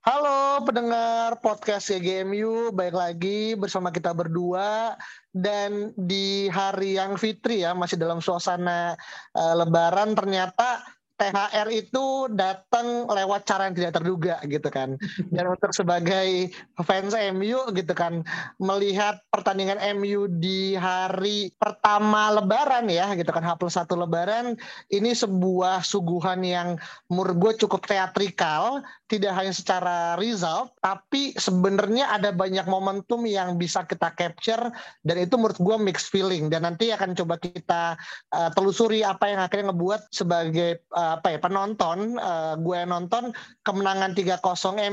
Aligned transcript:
Halo 0.00 0.64
pendengar 0.64 1.44
podcast 1.44 1.92
GMU, 1.92 2.72
baik 2.72 2.96
lagi 2.96 3.52
bersama 3.52 3.92
kita 3.92 4.16
berdua. 4.16 4.96
Dan 5.28 5.92
di 5.92 6.48
hari 6.48 6.96
yang 6.96 7.20
fitri 7.20 7.68
ya 7.68 7.76
masih 7.76 8.00
dalam 8.00 8.24
suasana 8.24 8.96
uh, 9.36 9.54
lebaran 9.60 10.16
ternyata 10.16 10.80
THR 11.20 11.68
itu 11.68 12.32
datang 12.32 13.04
lewat 13.04 13.44
cara 13.44 13.68
yang 13.68 13.76
tidak 13.76 14.00
terduga 14.00 14.40
gitu 14.48 14.72
kan. 14.72 14.96
Dan 15.34 15.52
untuk 15.52 15.76
sebagai 15.76 16.48
fans 16.80 17.12
MU 17.36 17.60
gitu 17.76 17.92
kan 17.92 18.24
melihat 18.56 19.20
pertandingan 19.28 19.76
MU 20.00 20.24
di 20.32 20.72
hari 20.80 21.52
pertama 21.60 22.32
lebaran 22.32 22.88
ya 22.88 23.12
gitu 23.12 23.28
kan 23.28 23.44
H 23.44 23.60
plus 23.60 23.76
satu 23.76 23.98
lebaran 24.00 24.56
ini 24.88 25.12
sebuah 25.12 25.84
suguhan 25.84 26.40
yang 26.40 26.80
menurut 27.12 27.36
gue 27.36 27.52
cukup 27.66 27.84
teatrikal 27.84 28.80
tidak 29.10 29.34
hanya 29.34 29.50
secara 29.50 29.98
result 30.16 30.70
tapi 30.78 31.34
sebenarnya 31.34 32.14
ada 32.14 32.30
banyak 32.30 32.64
momentum 32.70 33.26
yang 33.26 33.58
bisa 33.58 33.82
kita 33.82 34.14
capture 34.14 34.70
dan 35.02 35.16
itu 35.18 35.34
menurut 35.34 35.58
gue 35.58 35.76
mixed 35.82 36.08
feeling 36.14 36.46
dan 36.46 36.62
nanti 36.62 36.94
akan 36.94 37.18
coba 37.18 37.40
kita 37.42 37.98
uh, 38.30 38.50
telusuri 38.54 39.02
apa 39.02 39.26
yang 39.26 39.42
akhirnya 39.42 39.74
ngebuat 39.74 40.14
sebagai 40.14 40.86
uh, 40.94 41.09
apa 41.18 41.34
ya 41.34 41.38
penonton 41.42 42.20
uh, 42.20 42.54
gue 42.60 42.78
nonton 42.86 43.34
kemenangan 43.66 44.14
3-0 44.14 44.38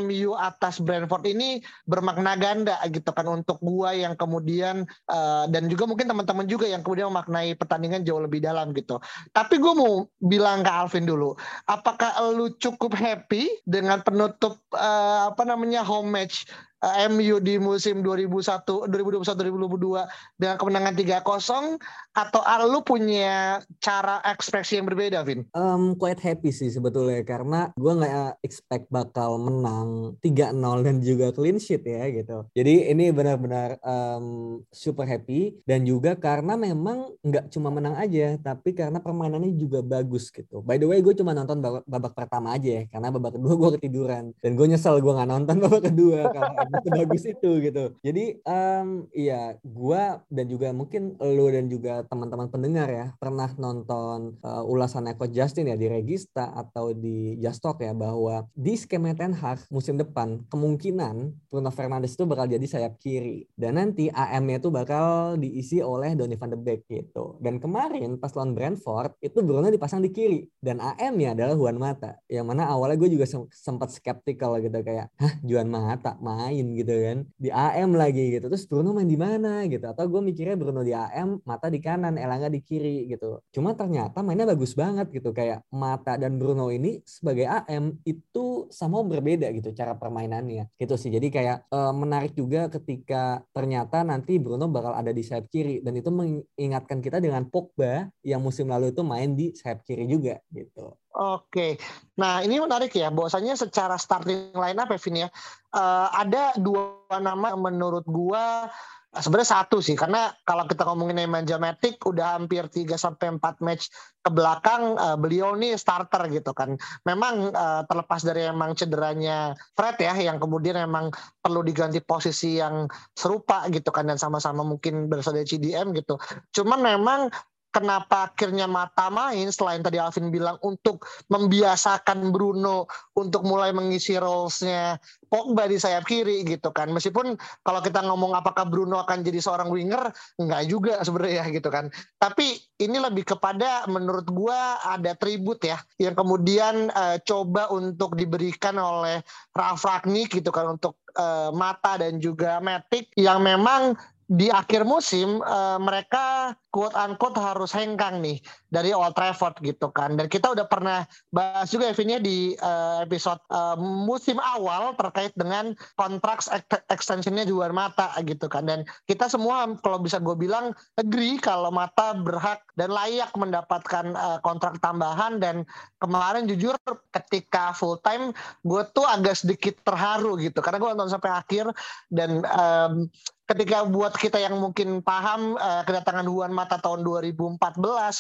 MU 0.02 0.34
atas 0.34 0.82
Brentford 0.82 1.28
ini 1.30 1.62
bermakna 1.86 2.34
ganda 2.40 2.80
gitu 2.90 3.14
kan 3.14 3.28
untuk 3.30 3.62
gue 3.62 4.02
yang 4.02 4.18
kemudian 4.18 4.88
uh, 5.12 5.46
dan 5.52 5.70
juga 5.70 5.86
mungkin 5.86 6.10
teman-teman 6.10 6.48
juga 6.50 6.66
yang 6.66 6.82
kemudian 6.82 7.14
memaknai 7.14 7.54
pertandingan 7.56 8.02
jauh 8.04 8.22
lebih 8.22 8.42
dalam 8.42 8.74
gitu. 8.74 8.98
Tapi 9.32 9.62
gue 9.62 9.74
mau 9.78 10.06
bilang 10.22 10.66
ke 10.66 10.72
Alvin 10.72 11.06
dulu, 11.06 11.38
apakah 11.70 12.14
lu 12.34 12.54
cukup 12.58 12.98
happy 12.98 13.48
dengan 13.64 14.02
penutup 14.02 14.58
uh, 14.74 15.30
apa 15.32 15.44
namanya 15.46 15.86
home 15.86 16.10
match 16.10 16.50
uh, 16.84 16.96
MU 17.10 17.42
di 17.42 17.58
musim 17.58 18.06
2001 18.06 18.90
2021 18.90 19.26
2022 19.26 20.38
dengan 20.38 20.56
kemenangan 20.60 20.94
3-0 20.94 21.82
atau 22.18 22.42
lu 22.68 22.82
punya 22.82 23.62
cara 23.78 24.20
ekspresi 24.26 24.82
yang 24.82 24.90
berbeda, 24.90 25.22
Vin? 25.22 25.46
Um, 25.54 25.94
quite 25.94 26.20
happy 26.22 26.50
sih 26.50 26.74
sebetulnya 26.74 27.22
karena 27.22 27.70
gue 27.78 27.94
nggak 27.94 28.42
expect 28.42 28.90
bakal 28.90 29.38
menang 29.38 30.18
3-0 30.22 30.86
dan 30.86 30.96
juga 31.02 31.30
clean 31.32 31.62
sheet 31.62 31.86
ya 31.86 32.10
gitu. 32.12 32.50
Jadi 32.58 32.90
ini 32.90 33.14
benar-benar 33.14 33.78
um, 33.86 34.60
super 34.74 35.06
happy 35.06 35.62
dan 35.70 35.86
juga 35.86 36.18
karena 36.18 36.58
memang 36.58 37.14
nggak 37.22 37.54
cuma 37.54 37.70
menang 37.70 37.96
aja 37.96 38.36
tapi 38.42 38.74
karena 38.74 38.98
permainannya 38.98 39.54
juga 39.56 39.86
bagus 39.86 40.34
gitu. 40.34 40.66
By 40.66 40.82
the 40.82 40.90
way 40.90 41.00
gue 41.06 41.14
cuma 41.14 41.38
nonton 41.38 41.62
babak, 41.62 41.84
babak 41.86 42.14
pertama 42.18 42.58
aja 42.58 42.82
ya 42.82 42.84
karena 42.90 43.14
babak 43.14 43.38
kedua 43.38 43.54
gue 43.56 43.70
ketiduran 43.80 44.34
dan 44.42 44.52
gue 44.58 44.66
nyesel 44.68 45.00
gue 45.00 45.14
nggak 45.14 45.30
nonton 45.30 45.56
babak 45.64 45.82
kedua 45.94 46.34
karena 46.34 46.67
sebagus 46.70 47.24
itu 47.28 47.52
gitu. 47.64 47.84
Jadi 48.04 48.40
um, 48.44 49.06
iya 49.14 49.56
gue 49.62 50.04
dan 50.30 50.46
juga 50.48 50.72
mungkin 50.72 51.16
lo 51.20 51.48
dan 51.52 51.68
juga 51.68 52.04
teman-teman 52.08 52.48
pendengar 52.52 52.88
ya 52.90 53.06
pernah 53.18 53.50
nonton 53.56 54.38
uh, 54.42 54.64
ulasannya 54.64 55.16
Coach 55.16 55.36
Justin 55.36 55.72
ya 55.72 55.78
di 55.78 55.88
Regista 55.90 56.52
atau 56.54 56.92
di 56.92 57.38
Justok 57.40 57.84
ya 57.84 57.94
bahwa 57.94 58.48
di 58.54 58.74
skema 58.78 59.14
Ten 59.14 59.34
Hag 59.36 59.68
musim 59.70 60.00
depan 60.00 60.44
kemungkinan 60.50 61.48
Bruno 61.50 61.72
Fernandes 61.72 62.16
itu 62.16 62.24
bakal 62.26 62.50
jadi 62.50 62.64
sayap 62.64 62.98
kiri 62.98 63.46
dan 63.54 63.78
nanti 63.78 64.10
AM-nya 64.10 64.58
itu 64.62 64.70
bakal 64.74 65.38
diisi 65.38 65.80
oleh 65.84 66.18
Donny 66.18 66.36
van 66.36 66.54
de 66.54 66.60
Beek 66.60 66.88
gitu. 66.90 67.38
Dan 67.44 67.62
kemarin 67.62 68.18
pas 68.18 68.34
lawan 68.34 68.58
Brentford 68.58 69.18
itu 69.22 69.40
Bruno 69.46 69.70
dipasang 69.70 70.02
di 70.02 70.10
kiri 70.10 70.42
dan 70.62 70.82
AM-nya 70.82 71.38
adalah 71.38 71.56
Juan 71.56 71.78
Mata 71.78 72.18
yang 72.26 72.50
mana 72.50 72.66
awalnya 72.70 72.98
gue 72.98 73.10
juga 73.14 73.26
sempat 73.52 73.94
skeptikal 73.94 74.58
gitu 74.60 74.80
kayak 74.82 75.14
hah 75.20 75.34
Juan 75.46 75.70
Mata 75.70 76.18
main 76.20 76.57
gitu 76.78 76.94
kan 76.94 77.18
di 77.38 77.50
AM 77.50 77.98
lagi 77.98 78.38
gitu 78.38 78.46
terus 78.48 78.66
Bruno 78.70 78.94
main 78.94 79.10
di 79.10 79.20
mana 79.20 79.66
gitu 79.66 79.86
atau 79.86 80.06
gue 80.08 80.22
mikirnya 80.22 80.56
Bruno 80.58 80.82
di 80.82 80.94
AM 80.94 81.38
Mata 81.48 81.72
di 81.72 81.80
kanan, 81.80 82.20
Elanga 82.20 82.52
di 82.52 82.60
kiri 82.60 83.08
gitu. 83.08 83.40
Cuma 83.56 83.72
ternyata 83.72 84.20
mainnya 84.20 84.44
bagus 84.44 84.76
banget 84.76 85.08
gitu. 85.16 85.32
Kayak 85.32 85.64
Mata 85.72 86.20
dan 86.20 86.36
Bruno 86.36 86.68
ini 86.74 87.00
sebagai 87.08 87.48
AM 87.48 88.00
itu 88.04 88.68
sama 88.68 89.00
berbeda 89.06 89.48
gitu 89.56 89.72
cara 89.72 89.96
permainannya. 89.96 90.68
Gitu 90.76 90.96
sih. 91.00 91.08
Jadi 91.14 91.32
kayak 91.32 91.72
e, 91.72 91.80
menarik 91.96 92.34
juga 92.36 92.68
ketika 92.68 93.42
ternyata 93.56 94.04
nanti 94.04 94.36
Bruno 94.42 94.68
bakal 94.68 94.98
ada 94.98 95.16
di 95.16 95.24
sayap 95.24 95.48
kiri 95.48 95.80
dan 95.80 95.96
itu 95.96 96.12
mengingatkan 96.12 97.00
kita 97.00 97.24
dengan 97.24 97.48
Pogba 97.48 98.10
yang 98.26 98.44
musim 98.44 98.68
lalu 98.68 98.92
itu 98.92 99.02
main 99.08 99.34
di 99.34 99.56
sayap 99.56 99.88
kiri 99.88 100.04
juga 100.10 100.44
gitu. 100.52 100.96
Oke, 101.18 101.82
nah 102.14 102.46
ini 102.46 102.62
menarik 102.62 102.94
ya. 102.94 103.10
Bahwasanya 103.10 103.58
secara 103.58 103.98
starting 103.98 104.54
line 104.54 104.78
up, 104.78 104.94
Evin 104.94 105.26
ya, 105.26 105.30
uh, 105.74 106.14
ada 106.14 106.54
dua 106.62 106.94
nama 107.18 107.58
menurut 107.58 108.06
gua 108.06 108.70
sebenarnya 109.18 109.50
satu 109.50 109.82
sih 109.82 109.98
karena 109.98 110.30
kalau 110.46 110.68
kita 110.70 110.86
ngomongin 110.86 111.26
Nemanja 111.26 111.58
Matic 111.58 111.98
udah 112.06 112.38
hampir 112.38 112.68
3 112.70 112.94
sampai 113.00 113.34
4 113.40 113.66
match 113.66 113.90
ke 114.22 114.30
belakang 114.30 115.00
uh, 115.00 115.18
beliau 115.18 115.58
nih 115.58 115.74
starter 115.80 116.28
gitu 116.30 116.52
kan. 116.54 116.78
Memang 117.08 117.50
uh, 117.56 117.82
terlepas 117.88 118.22
dari 118.22 118.46
emang 118.46 118.78
cederanya 118.78 119.58
Fred 119.74 119.98
ya 119.98 120.14
yang 120.14 120.38
kemudian 120.38 120.78
emang 120.78 121.10
perlu 121.42 121.64
diganti 121.66 122.04
posisi 122.04 122.60
yang 122.60 122.86
serupa 123.16 123.66
gitu 123.72 123.90
kan 123.90 124.06
dan 124.06 124.20
sama-sama 124.20 124.62
mungkin 124.62 125.10
berasal 125.10 125.34
dari 125.34 125.48
CDM 125.50 125.96
gitu. 125.98 126.20
Cuman 126.54 126.84
memang 126.84 127.32
kenapa 127.78 128.34
akhirnya 128.34 128.66
mata 128.66 129.14
main 129.14 129.54
selain 129.54 129.86
tadi 129.86 130.02
Alvin 130.02 130.34
bilang 130.34 130.58
untuk 130.66 131.06
membiasakan 131.30 132.34
Bruno 132.34 132.90
untuk 133.14 133.46
mulai 133.46 133.70
mengisi 133.70 134.18
roles-nya 134.18 134.98
Pogba 135.28 135.68
di 135.68 135.76
sayap 135.76 136.08
kiri 136.08 136.48
gitu 136.48 136.72
kan. 136.72 136.90
Meskipun 136.90 137.36
kalau 137.62 137.84
kita 137.84 138.00
ngomong 138.02 138.34
apakah 138.34 138.64
Bruno 138.66 139.04
akan 139.04 139.28
jadi 139.28 139.44
seorang 139.44 139.68
winger, 139.70 140.10
enggak 140.40 140.64
juga 140.72 140.94
sebenarnya 141.04 141.52
gitu 141.52 141.68
kan. 141.68 141.92
Tapi 142.16 142.58
ini 142.80 142.98
lebih 142.98 143.28
kepada 143.36 143.86
menurut 143.92 144.26
gua 144.32 144.80
ada 144.88 145.14
tribut 145.20 145.60
ya 145.62 145.78
yang 146.00 146.16
kemudian 146.16 146.90
uh, 146.96 147.20
coba 147.28 147.68
untuk 147.76 148.16
diberikan 148.16 148.80
oleh 148.80 149.22
Ralf 149.52 149.84
Ragnik 149.84 150.32
gitu 150.32 150.50
kan 150.50 150.80
untuk 150.80 150.96
uh, 151.20 151.52
Mata 151.52 152.00
dan 152.00 152.24
juga 152.24 152.64
Matic 152.64 153.12
yang 153.20 153.44
memang 153.44 154.00
di 154.28 154.52
akhir 154.52 154.84
musim 154.84 155.40
uh, 155.40 155.80
mereka 155.80 156.52
quote 156.68 156.94
unquote 157.00 157.40
harus 157.40 157.72
hengkang 157.72 158.20
nih 158.20 158.44
dari 158.68 158.92
Old 158.92 159.16
Trafford 159.16 159.56
gitu 159.64 159.88
kan. 159.96 160.20
Dan 160.20 160.28
kita 160.28 160.52
udah 160.52 160.68
pernah 160.68 161.08
bahas 161.32 161.72
juga 161.72 161.88
Evin 161.88 162.12
ya 162.12 162.20
di 162.20 162.52
uh, 162.60 163.08
episode 163.08 163.40
uh, 163.50 163.80
musim 163.80 164.36
awal 164.44 164.92
terkait 165.00 165.32
dengan 165.40 165.72
kontrak 165.96 166.44
extensionnya 166.92 167.48
Juan 167.48 167.72
Mata 167.72 168.12
gitu 168.28 168.52
kan. 168.52 168.68
Dan 168.68 168.84
kita 169.08 169.32
semua 169.32 169.64
kalau 169.80 170.04
bisa 170.04 170.20
gue 170.20 170.36
bilang 170.36 170.76
agree 171.00 171.40
kalau 171.40 171.72
Mata 171.72 172.12
berhak 172.12 172.60
dan 172.76 172.92
layak 172.92 173.32
mendapatkan 173.32 174.12
uh, 174.12 174.44
kontrak 174.44 174.76
tambahan 174.84 175.40
dan 175.40 175.64
kemarin 175.98 176.46
jujur 176.46 176.78
ketika 177.10 177.74
full 177.74 177.98
time 178.02 178.34
gue 178.62 178.82
tuh 178.94 179.06
agak 179.06 179.38
sedikit 179.38 179.78
terharu 179.82 180.38
gitu. 180.42 180.62
Karena 180.62 180.78
gue 180.78 180.90
nonton 180.94 181.12
sampai 181.14 181.32
akhir 181.34 181.74
dan 182.14 182.46
um, 182.46 183.10
ketika 183.48 183.88
buat 183.88 184.12
kita 184.12 184.38
yang 184.44 184.60
mungkin 184.60 185.00
paham 185.00 185.56
uh, 185.56 185.82
kedatangan 185.88 186.28
Juan 186.28 186.52
Mata 186.52 186.76
tahun 186.84 187.02
2014 187.02 187.58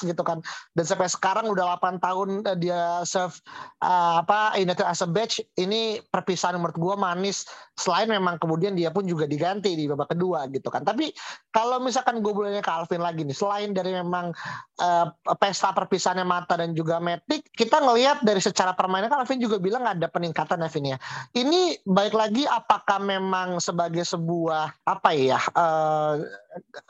gitu 0.07 0.23
kan. 0.23 0.39
Dan 0.71 0.83
sampai 0.87 1.11
sekarang 1.11 1.51
udah 1.51 1.75
8 1.77 1.99
tahun 1.99 2.29
uh, 2.47 2.55
dia 2.55 3.03
serve 3.03 3.35
uh, 3.83 4.23
apa 4.23 4.55
United 4.55 4.87
as 4.87 5.03
a 5.03 5.09
badge 5.09 5.43
ini 5.59 5.99
perpisahan 6.09 6.55
menurut 6.55 6.79
gue 6.79 6.95
manis. 6.95 7.43
Selain 7.75 8.07
memang 8.07 8.39
kemudian 8.39 8.73
dia 8.73 8.89
pun 8.89 9.03
juga 9.03 9.27
diganti 9.27 9.75
di 9.75 9.85
babak 9.85 10.15
kedua 10.15 10.47
gitu 10.47 10.71
kan. 10.71 10.87
Tapi 10.87 11.11
kalau 11.51 11.83
misalkan 11.83 12.23
gue 12.23 12.31
bolehnya 12.31 12.63
ke 12.63 12.71
Alvin 12.71 13.03
lagi 13.03 13.27
nih 13.27 13.35
selain 13.35 13.75
dari 13.75 13.91
memang 13.93 14.31
uh, 14.79 15.05
pesta 15.35 15.75
perpisahannya 15.75 16.23
Mata 16.23 16.55
dan 16.55 16.71
juga 16.71 17.03
Matic 17.03 17.51
kita 17.67 17.83
ngelihat 17.83 18.23
dari 18.23 18.39
secara 18.39 18.71
permainan 18.71 19.11
kan 19.11 19.27
Alvin 19.27 19.43
juga 19.43 19.59
bilang 19.59 19.83
ada 19.83 20.07
peningkatan 20.07 20.63
Alvin 20.63 20.95
ya. 20.95 20.97
Ini 21.35 21.83
baik 21.83 22.15
lagi 22.15 22.47
apakah 22.47 23.03
memang 23.03 23.59
sebagai 23.59 24.07
sebuah 24.07 24.87
apa 24.87 25.11
ya 25.11 25.35
uh, 25.51 26.15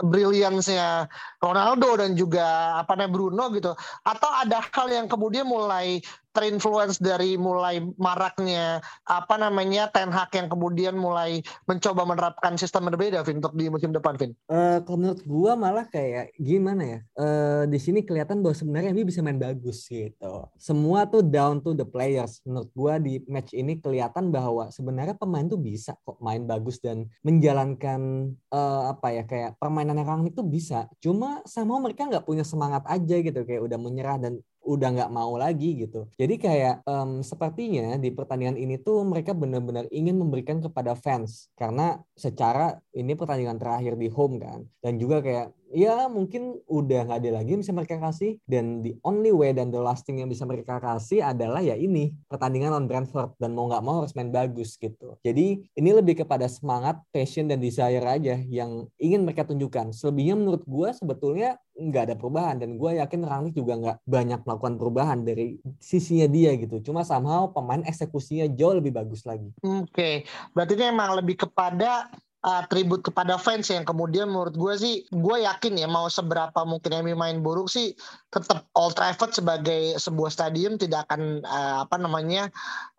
brilliance-nya 0.01 1.07
Ronaldo 1.41 1.97
dan 1.99 2.13
juga 2.13 2.79
apa 2.79 2.95
namanya 2.95 3.13
Bruno 3.13 3.45
gitu 3.53 3.71
atau 4.03 4.29
ada 4.41 4.59
hal 4.73 4.87
yang 4.91 5.07
kemudian 5.07 5.47
mulai 5.47 6.01
terinfluence 6.37 7.01
dari 7.01 7.33
mulai 7.33 7.81
maraknya 7.97 8.77
apa 9.09 9.41
namanya 9.41 9.89
Ten 9.89 10.13
Hag 10.13 10.29
yang 10.37 10.53
kemudian 10.53 10.93
mulai 10.93 11.41
mencoba 11.65 12.05
menerapkan 12.05 12.53
sistem 12.61 12.93
berbeda 12.93 13.25
Vin 13.25 13.41
untuk 13.41 13.57
di 13.57 13.73
musim 13.73 13.89
depan 13.89 14.13
Vin? 14.21 14.37
Uh, 14.45 14.77
kalau 14.85 15.01
menurut 15.01 15.21
gua 15.25 15.57
malah 15.57 15.89
kayak 15.89 16.29
gimana 16.37 16.83
ya? 16.85 16.99
Uh, 17.17 17.63
di 17.65 17.81
sini 17.81 18.05
kelihatan 18.05 18.45
bahwa 18.45 18.53
sebenarnya 18.53 18.93
MU 18.93 19.09
bisa 19.09 19.25
main 19.25 19.41
bagus 19.41 19.89
gitu. 19.89 20.45
Semua 20.61 21.09
tuh 21.09 21.25
down 21.25 21.57
to 21.57 21.73
the 21.73 21.87
players. 21.89 22.37
Menurut 22.45 22.69
gua 22.77 23.01
di 23.01 23.17
match 23.25 23.57
ini 23.57 23.81
kelihatan 23.81 24.29
bahwa 24.29 24.69
sebenarnya 24.69 25.17
pemain 25.17 25.49
tuh 25.49 25.57
bisa 25.57 25.97
kok 26.05 26.21
main 26.21 26.45
bagus 26.45 26.77
dan 26.77 27.09
menjalankan 27.25 28.29
uh, 28.53 28.93
apa 28.93 29.07
ya 29.09 29.23
kayak 29.25 29.56
permainan 29.57 29.97
yang 29.97 30.23
itu 30.25 30.41
bisa. 30.45 30.85
Cuma 31.01 31.41
sama 31.43 31.77
mereka 31.81 32.05
nggak 32.05 32.25
punya 32.25 32.45
semangat 32.45 32.85
aja 32.85 33.15
gitu 33.19 33.41
kayak 33.43 33.61
udah 33.65 33.77
menyerah 33.81 34.17
dan 34.21 34.33
udah 34.67 34.89
nggak 34.93 35.11
mau 35.15 35.33
lagi 35.39 35.87
gitu. 35.87 36.05
Jadi 36.19 36.35
kayak 36.37 36.83
um, 36.83 37.23
sepertinya 37.23 37.95
di 37.95 38.11
pertandingan 38.11 38.59
ini 38.59 38.75
tuh 38.77 39.01
mereka 39.07 39.31
benar-benar 39.31 39.87
ingin 39.89 40.19
memberikan 40.19 40.59
kepada 40.59 40.93
fans 40.93 41.47
karena 41.55 41.97
secara 42.13 42.77
ini 42.91 43.15
pertandingan 43.15 43.57
terakhir 43.57 43.95
di 43.95 44.11
home 44.11 44.37
kan 44.43 44.67
dan 44.83 44.99
juga 44.99 45.23
kayak 45.23 45.56
ya 45.71 46.07
mungkin 46.07 46.59
udah 46.67 47.07
nggak 47.07 47.19
ada 47.23 47.31
lagi 47.41 47.55
yang 47.55 47.61
bisa 47.63 47.73
mereka 47.75 47.99
kasih. 47.99 48.39
Dan 48.47 48.85
the 48.85 48.95
only 49.03 49.31
way 49.31 49.51
dan 49.51 49.73
the 49.73 49.81
last 49.81 50.07
thing 50.07 50.19
yang 50.23 50.31
bisa 50.31 50.43
mereka 50.47 50.79
kasih 50.79 51.23
adalah 51.23 51.59
ya 51.59 51.75
ini 51.75 52.15
pertandingan 52.27 52.73
on 52.73 52.85
Brentford. 52.85 53.35
Dan 53.39 53.55
mau 53.57 53.67
nggak 53.67 53.83
mau 53.83 54.03
harus 54.03 54.13
main 54.15 54.31
bagus 54.31 54.75
gitu. 54.79 55.17
Jadi 55.23 55.67
ini 55.73 55.89
lebih 55.91 56.23
kepada 56.23 56.45
semangat 56.47 56.99
passion 57.11 57.49
dan 57.49 57.59
desire 57.59 58.03
aja 58.03 58.39
yang 58.47 58.87
ingin 58.99 59.23
mereka 59.27 59.47
tunjukkan. 59.47 59.91
Selebihnya 59.91 60.35
menurut 60.37 60.63
gue 60.63 60.89
sebetulnya 60.95 61.59
nggak 61.77 62.03
ada 62.11 62.15
perubahan. 62.15 62.57
Dan 62.59 62.75
gue 62.79 62.99
yakin 62.99 63.21
Rangnick 63.23 63.55
juga 63.55 63.73
nggak 63.77 63.97
banyak 64.07 64.39
melakukan 64.43 64.75
perubahan 64.79 65.19
dari 65.23 65.59
sisinya 65.77 66.27
dia 66.27 66.55
gitu. 66.55 66.79
Cuma 66.81 67.03
somehow 67.03 67.49
pemain 67.51 67.83
eksekusinya 67.83 68.47
jauh 68.55 68.77
lebih 68.77 68.95
bagus 68.95 69.23
lagi. 69.27 69.49
Oke 69.63 69.91
okay. 69.91 70.15
berarti 70.51 70.73
ini 70.77 70.85
emang 70.89 71.17
lebih 71.17 71.47
kepada 71.47 72.09
uh, 72.47 72.63
tribut 72.71 73.03
kepada 73.03 73.35
fans 73.35 73.67
yang 73.67 73.83
kemudian 73.83 74.31
menurut 74.31 74.55
gue 74.55 74.73
sih 74.79 74.95
gue 75.11 75.37
yakin 75.43 75.75
ya 75.75 75.87
mau 75.91 76.07
seberapa 76.07 76.63
mungkin 76.63 77.03
MU 77.03 77.19
main 77.19 77.43
buruk 77.43 77.67
sih 77.67 77.91
tetap 78.31 78.71
Old 78.71 78.95
Trafford 78.95 79.35
sebagai 79.35 79.99
sebuah 79.99 80.31
stadium 80.31 80.79
tidak 80.79 81.11
akan 81.11 81.43
uh, 81.43 81.83
apa 81.83 81.99
namanya 81.99 82.47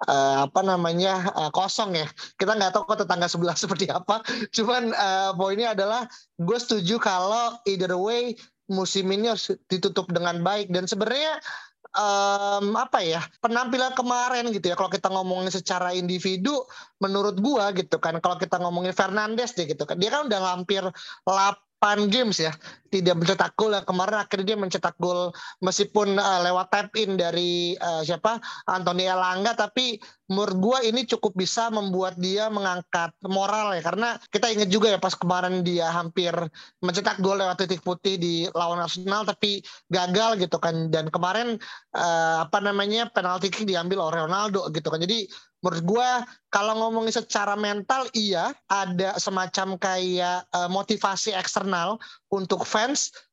uh, 0.05 0.45
apa 0.45 0.61
namanya 0.61 1.33
uh, 1.33 1.50
kosong 1.53 1.97
ya. 1.97 2.06
Kita 2.37 2.53
nggak 2.56 2.77
tahu 2.77 2.85
kok 2.93 3.09
tetangga 3.09 3.29
sebelah 3.29 3.56
seperti 3.65 3.89
apa. 3.89 4.21
Cuman 4.53 4.93
uh, 4.93 5.33
poinnya 5.33 5.73
adalah 5.73 6.05
gue 6.37 6.59
setuju 6.61 7.00
kalau 7.00 7.56
either 7.65 7.97
way 7.97 8.37
musim 8.69 9.09
ini 9.09 9.33
harus 9.33 9.49
ditutup 9.73 10.09
dengan 10.12 10.45
baik. 10.45 10.69
Dan 10.69 10.85
sebenarnya 10.85 11.41
um, 11.99 12.79
apa 12.79 13.03
ya 13.03 13.21
penampilan 13.43 13.93
kemarin 13.99 14.47
gitu 14.55 14.71
ya. 14.71 14.79
Kalau 14.79 14.89
kita 14.89 15.11
ngomongin 15.11 15.50
secara 15.50 15.91
individu 15.91 16.55
menurut 17.03 17.35
gua 17.43 17.75
gitu 17.75 17.99
kan. 17.99 18.23
Kalau 18.23 18.39
kita 18.39 18.62
ngomongin 18.62 18.95
Fernandes 18.95 19.59
deh 19.59 19.67
gitu 19.67 19.83
kan. 19.83 19.99
Dia 19.99 20.15
kan 20.15 20.31
udah 20.31 20.41
hampir 20.55 20.87
lap 21.27 21.59
8 21.79 22.11
games 22.11 22.43
ya 22.43 22.50
tidak 22.88 23.14
mencetak 23.20 23.52
gol 23.55 23.73
ya. 23.76 23.85
Kemarin 23.85 24.17
akhirnya 24.20 24.46
dia 24.55 24.58
mencetak 24.58 24.96
gol 24.96 25.32
meskipun 25.61 26.17
uh, 26.17 26.40
lewat 26.44 26.67
tap 26.73 26.88
in 26.96 27.17
dari 27.20 27.76
uh, 27.79 28.02
siapa? 28.02 28.40
Anthony 28.67 29.06
Elanga. 29.08 29.55
Tapi 29.55 30.00
menurut 30.29 30.56
gua 30.61 30.79
ini 30.85 31.08
cukup 31.08 31.37
bisa 31.37 31.69
membuat 31.73 32.17
dia 32.20 32.49
mengangkat 32.49 33.12
moral 33.29 33.76
ya. 33.76 33.82
Karena 33.85 34.08
kita 34.32 34.49
ingat 34.49 34.69
juga 34.73 34.93
ya 34.93 34.99
pas 35.00 35.12
kemarin 35.12 35.61
dia 35.64 35.88
hampir 35.93 36.32
mencetak 36.81 37.20
gol 37.20 37.40
lewat 37.40 37.61
titik 37.64 37.85
putih 37.85 38.17
di 38.17 38.49
lawan 38.52 38.81
Arsenal 38.81 39.29
tapi 39.29 39.61
gagal 39.88 40.40
gitu 40.40 40.56
kan. 40.56 40.88
Dan 40.88 41.12
kemarin 41.12 41.61
uh, 41.96 42.44
apa 42.49 42.58
namanya 42.64 43.08
penalti 43.12 43.52
kick 43.52 43.69
diambil 43.69 44.08
oleh 44.08 44.25
Ronaldo 44.25 44.69
gitu 44.73 44.88
kan. 44.88 45.00
Jadi 45.00 45.29
menurut 45.58 45.82
gue 45.82 46.11
kalau 46.55 46.87
ngomongin 46.87 47.19
secara 47.19 47.58
mental 47.58 48.06
iya 48.14 48.55
ada 48.70 49.19
semacam 49.19 49.75
kayak 49.75 50.46
uh, 50.55 50.70
motivasi 50.70 51.35
eksternal 51.35 51.99
untuk 52.31 52.62
fans 52.62 52.78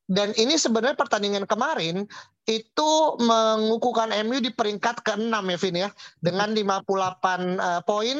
dan 0.05 0.33
ini 0.37 0.53
sebenarnya 0.57 0.97
pertandingan 0.97 1.49
kemarin 1.49 2.05
itu 2.45 2.91
mengukuhkan 3.17 4.13
MU 4.25 4.37
di 4.37 4.53
peringkat 4.53 5.01
ke-6 5.01 5.33
ya 5.33 5.57
Vin 5.57 5.77
ya 5.81 5.89
dengan 6.21 6.53
58 6.53 6.61
uh, 6.61 7.01
eh, 7.01 7.81
poin 7.89 8.17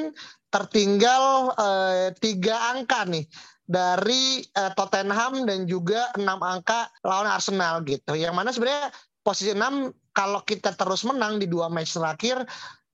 tertinggal 0.50 1.54
uh, 1.54 2.10
tiga 2.18 2.74
angka 2.74 3.06
nih 3.06 3.30
dari 3.70 4.42
uh, 4.58 4.74
Tottenham 4.74 5.46
dan 5.46 5.70
juga 5.70 6.10
enam 6.18 6.42
angka 6.42 6.90
lawan 7.06 7.30
Arsenal 7.30 7.86
gitu. 7.86 8.18
Yang 8.18 8.34
mana 8.34 8.50
sebenarnya 8.50 8.90
posisi 9.22 9.54
6 9.54 9.94
kalau 10.16 10.42
kita 10.42 10.74
terus 10.74 11.06
menang 11.06 11.38
di 11.38 11.46
dua 11.46 11.70
match 11.70 11.94
terakhir 11.94 12.42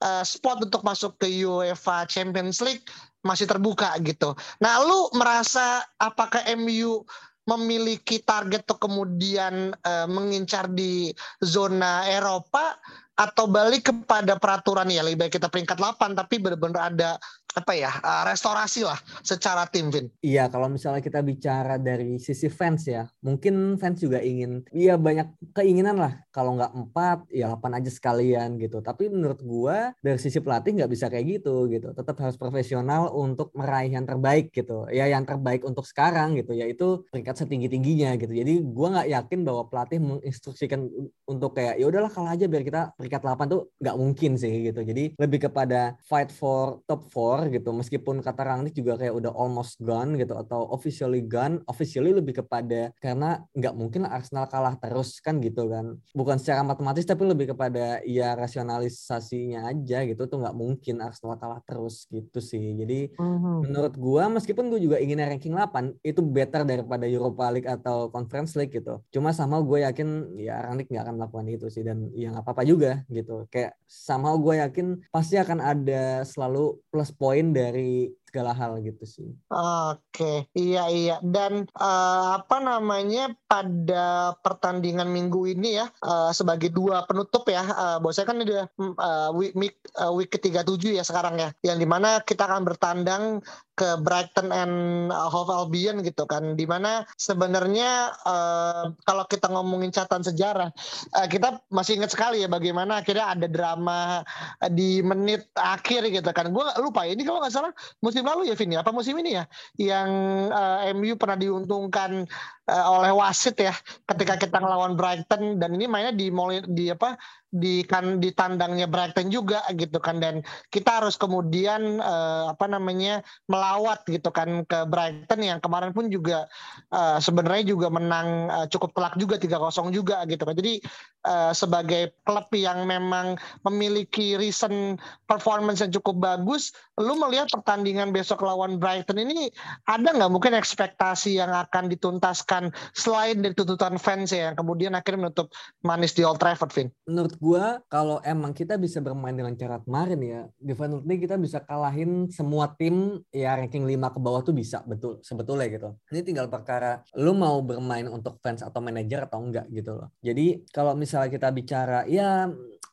uh, 0.04 0.24
spot 0.27 0.68
untuk 0.68 0.84
masuk 0.84 1.16
ke 1.16 1.31
UEFA 1.48 2.04
Champions 2.12 2.60
League 2.60 2.84
masih 3.22 3.45
terbuka 3.45 3.94
gitu. 4.01 4.34
Nah, 4.60 4.81
lu 4.81 5.13
merasa 5.13 5.86
apakah 6.01 6.42
MU 6.57 7.06
memiliki 7.49 8.21
target 8.21 8.63
untuk 8.69 8.85
kemudian 8.85 9.73
uh, 9.73 10.07
mengincar 10.07 10.69
di 10.69 11.09
zona 11.41 12.05
Eropa 12.05 12.77
atau 13.17 13.45
balik 13.45 13.93
kepada 13.93 14.38
peraturan 14.38 14.89
ya 14.89 15.05
lebih 15.05 15.27
baik 15.27 15.38
kita 15.38 15.51
peringkat 15.51 15.77
8 15.77 16.17
tapi 16.17 16.41
benar-benar 16.41 16.93
ada 16.93 17.09
apa 17.53 17.77
ya 17.77 17.92
uh, 18.01 18.24
restorasi 18.25 18.88
lah 18.88 18.98
secara 19.21 19.68
tim 19.69 19.94
Vin. 19.94 20.07
Iya 20.24 20.48
kalau 20.48 20.71
misalnya 20.71 21.03
kita 21.03 21.19
bicara 21.21 21.75
dari 21.77 22.18
sisi 22.18 22.48
fans 22.48 22.88
ya 22.88 23.06
mungkin 23.21 23.75
fans 23.77 24.00
juga 24.01 24.24
ingin 24.24 24.63
iya 24.74 24.95
banyak 24.95 25.53
keinginan 25.53 26.00
lah. 26.00 26.18
Kalau 26.31 26.56
nggak 26.56 26.71
empat 26.71 27.18
ya 27.30 27.51
delapan 27.51 27.83
aja 27.83 27.92
sekalian 27.92 28.50
gitu. 28.56 28.80
Tapi 28.80 29.12
menurut 29.12 29.44
gua 29.44 29.92
dari 30.00 30.15
sisi 30.15 30.39
pelatih 30.39 30.80
nggak 30.80 30.92
bisa 30.92 31.12
kayak 31.12 31.44
gitu 31.44 31.68
gitu. 31.68 31.92
Tetap 31.92 32.15
harus 32.24 32.39
profesional 32.39 33.12
untuk 33.12 33.51
meraih 33.51 33.92
yang 33.92 34.07
terbaik 34.07 34.56
gitu. 34.56 34.88
Ya 34.88 35.12
yang 35.12 35.27
terbaik 35.27 35.68
untuk 35.68 35.83
sekarang 35.83 36.39
gitu. 36.39 36.56
Yaitu 36.56 37.03
peringkat 37.12 37.44
setinggi 37.44 37.68
tingginya 37.68 38.15
gitu. 38.15 38.31
Jadi 38.31 38.63
gua 38.63 38.95
nggak 38.95 39.09
yakin 39.12 39.39
bahwa 39.44 39.68
pelatih 39.68 40.00
menginstruksikan 40.00 40.88
untuk 41.27 41.59
kayak 41.59 41.75
ya 41.75 41.86
udahlah 41.92 42.07
kalah 42.07 42.33
aja 42.36 42.48
biar 42.48 42.63
kita 42.63 42.95
peringkat 42.95 43.21
8 43.24 43.51
tuh 43.51 43.62
nggak 43.83 43.98
mungkin 44.00 44.31
sih 44.39 44.71
gitu. 44.71 44.80
Jadi 44.88 45.19
lebih 45.19 45.51
kepada 45.51 46.00
fight 46.07 46.31
for 46.31 46.80
top 46.88 47.12
4 47.12 47.40
gitu 47.49 47.73
meskipun 47.73 48.21
kata 48.21 48.41
Rangnick 48.45 48.75
juga 48.77 48.99
kayak 48.99 49.15
udah 49.17 49.31
almost 49.33 49.81
gone 49.81 50.19
gitu 50.19 50.38
atau 50.38 50.69
officially 50.75 51.25
gone 51.25 51.63
officially 51.65 52.13
lebih 52.13 52.43
kepada 52.43 52.93
karena 53.01 53.41
nggak 53.55 53.73
mungkin 53.73 54.05
Arsenal 54.05 54.45
kalah 54.45 54.77
terus 54.77 55.17
kan 55.23 55.41
gitu 55.41 55.65
kan. 55.71 55.97
Bukan 56.13 56.38
secara 56.38 56.61
matematis 56.61 57.07
tapi 57.07 57.25
lebih 57.25 57.55
kepada 57.55 58.03
ya 58.05 58.35
rasionalisasinya 58.38 59.71
aja 59.71 60.03
gitu 60.05 60.27
tuh 60.27 60.38
nggak 60.43 60.55
mungkin 60.57 61.01
Arsenal 61.01 61.39
kalah 61.39 61.63
terus 61.65 62.05
gitu 62.12 62.43
sih. 62.43 62.77
Jadi 62.77 63.15
mm-hmm. 63.15 63.55
menurut 63.65 63.93
gua 63.95 64.27
meskipun 64.27 64.67
gua 64.67 64.79
juga 64.81 64.98
ingin 65.00 65.24
ranking 65.24 65.55
8 65.55 66.03
itu 66.03 66.19
better 66.19 66.67
daripada 66.67 67.07
Europa 67.07 67.48
League 67.53 67.69
atau 67.69 68.12
Conference 68.12 68.53
League 68.60 68.75
gitu. 68.75 69.00
Cuma 69.13 69.31
sama 69.31 69.63
gue 69.63 69.88
yakin 69.88 70.36
ya 70.36 70.60
Rangnick 70.67 70.91
nggak 70.91 71.03
akan 71.07 71.15
melakukan 71.15 71.48
itu 71.48 71.67
sih 71.71 71.83
dan 71.88 72.12
ya 72.12 72.33
nggak 72.36 72.43
apa-apa 72.43 72.63
juga 72.67 72.91
gitu. 73.07 73.48
Kayak 73.48 73.79
sama 73.88 74.36
gue 74.36 74.60
yakin 74.60 74.88
pasti 75.13 75.39
akan 75.39 75.60
ada 75.63 76.27
selalu 76.27 76.79
plus 76.91 77.12
point 77.15 77.30
poin 77.31 77.55
dari 77.55 78.11
segala 78.31 78.55
hal 78.55 78.79
gitu 78.79 79.03
sih. 79.03 79.27
Oke, 79.51 80.47
iya 80.55 80.88
iya. 80.88 81.19
Dan 81.19 81.67
uh, 81.75 82.39
apa 82.39 82.63
namanya 82.63 83.35
pada 83.51 84.39
pertandingan 84.39 85.11
minggu 85.11 85.51
ini 85.51 85.83
ya 85.83 85.91
uh, 86.00 86.31
sebagai 86.31 86.71
dua 86.71 87.03
penutup 87.03 87.43
ya, 87.51 87.67
uh, 87.67 87.97
bos 88.00 88.15
saya 88.15 88.23
kan 88.23 88.39
udah 88.39 88.71
uh, 88.79 89.29
week 89.35 89.51
week, 89.59 89.75
uh, 90.00 90.15
week 90.15 90.31
ketiga 90.31 90.63
tujuh 90.63 90.95
ya 90.95 91.03
sekarang 91.03 91.35
ya, 91.43 91.51
yang 91.67 91.75
di 91.75 91.83
mana 91.83 92.23
kita 92.23 92.47
akan 92.47 92.63
bertandang 92.63 93.43
ke 93.81 93.97
Brighton 93.97 94.53
and 94.53 94.75
Hove 95.09 95.50
Albion 95.50 96.05
gitu 96.05 96.29
kan 96.29 96.53
di 96.53 96.69
mana 96.69 97.01
sebenarnya 97.17 98.13
uh, 98.27 98.93
kalau 99.07 99.25
kita 99.25 99.50
ngomongin 99.50 99.89
catatan 99.89 100.21
sejarah 100.21 100.69
uh, 101.17 101.27
kita 101.31 101.65
masih 101.73 101.97
ingat 101.97 102.13
sekali 102.13 102.45
ya 102.45 102.50
bagaimana 102.51 103.01
akhirnya 103.01 103.33
ada 103.33 103.47
drama 103.50 104.21
di 104.69 105.01
menit 105.01 105.50
akhir 105.57 106.13
gitu 106.13 106.29
kan 106.29 106.53
gue 106.53 106.65
lupa 106.77 107.09
ini 107.09 107.25
kalau 107.25 107.41
nggak 107.41 107.53
salah 107.57 107.73
musim 108.05 108.21
lalu 108.24 108.50
ya 108.50 108.56
Vini 108.56 108.75
apa 108.78 108.92
musim 108.94 109.18
ini 109.20 109.38
ya 109.38 109.44
yang 109.78 110.10
uh, 110.50 110.86
MU 110.94 111.18
pernah 111.18 111.38
diuntungkan 111.38 112.25
uh, 112.72 112.86
oleh 112.96 113.12
wasit 113.12 113.60
ya 113.60 113.75
ketika 114.08 114.40
kita 114.40 114.58
ngelawan 114.58 114.96
Brighton 114.96 115.60
dan 115.60 115.75
ini 115.75 115.86
mainnya 115.92 116.16
di 116.16 116.32
di 116.72 116.88
apa 116.88 117.20
di 117.51 117.84
kan 117.84 118.24
di 118.24 118.32
tandangnya 118.32 118.88
Brighton 118.88 119.28
juga 119.28 119.60
gitu 119.75 120.00
kan 120.00 120.24
dan 120.24 120.40
kita 120.72 121.04
harus 121.04 121.20
kemudian 121.20 122.00
uh, 122.00 122.56
apa 122.56 122.63
namanya 122.72 123.20
melawat 123.51 124.08
gitu 124.08 124.32
kan 124.32 124.63
ke 124.63 124.88
Brighton 124.88 125.44
yang 125.44 125.60
kemarin 125.60 125.92
pun 125.92 126.08
juga 126.08 126.48
uh, 126.96 127.20
sebenarnya 127.20 127.75
juga 127.75 127.92
menang 127.92 128.48
uh, 128.48 128.68
cukup 128.72 128.96
telak 128.96 129.20
juga 129.20 129.36
3-0 129.36 129.92
juga 129.92 130.24
gitu 130.32 130.48
kan. 130.48 130.56
Jadi 130.56 130.80
uh, 131.28 131.51
sebagai 131.51 132.16
klub 132.24 132.48
yang 132.56 132.88
memang 132.88 133.36
memiliki 133.68 134.40
recent 134.40 135.01
performance 135.28 135.84
yang 135.84 135.92
cukup 135.92 136.24
bagus, 136.24 136.72
lu 136.96 137.18
melihat 137.18 137.51
pertandingan 137.51 138.13
besok 138.13 138.46
lawan 138.46 138.80
Brighton 138.80 139.20
ini 139.20 139.51
ada 139.90 140.13
nggak 140.13 140.32
mungkin 140.32 140.54
ekspektasi 140.56 141.42
yang 141.42 141.51
akan 141.51 141.92
dituntaskan 141.92 142.61
selain 142.94 143.41
dari 143.41 143.58
tuntutan 143.58 143.98
fans 143.98 144.30
ya 144.30 144.51
yang 144.51 144.58
kemudian 144.60 144.94
akhirnya 144.94 145.30
menutup 145.30 145.50
manis 145.82 146.13
di 146.13 146.22
Old 146.22 146.38
Trafford, 146.38 146.72
Vin? 146.75 146.88
Menurut 147.10 147.34
gue 147.39 147.65
kalau 147.89 148.22
emang 148.22 148.53
kita 148.53 148.77
bisa 148.77 149.01
bermain 149.01 149.34
dengan 149.34 149.56
cara 149.58 149.82
kemarin 149.82 150.20
ya 150.22 150.41
definitely 150.62 151.15
kita 151.18 151.36
bisa 151.38 151.63
kalahin 151.63 152.30
semua 152.30 152.72
tim 152.77 153.22
ya 153.30 153.58
ranking 153.58 153.86
5 153.86 154.15
ke 154.15 154.20
bawah 154.20 154.41
tuh 154.41 154.56
bisa 154.56 154.82
betul 154.86 155.20
sebetulnya 155.22 155.68
gitu 155.70 155.89
ini 156.13 156.22
tinggal 156.25 156.48
perkara 156.50 157.01
lu 157.18 157.38
mau 157.38 157.62
bermain 157.62 158.06
untuk 158.10 158.38
fans 158.41 158.65
atau 158.65 158.80
manajer 158.82 159.25
atau 159.30 159.39
enggak 159.41 159.65
gitu 159.70 159.98
loh 159.98 160.10
jadi 160.20 160.62
kalau 160.74 160.98
misalnya 160.98 161.30
kita 161.30 161.50
bicara 161.53 162.06
ya 162.10 162.50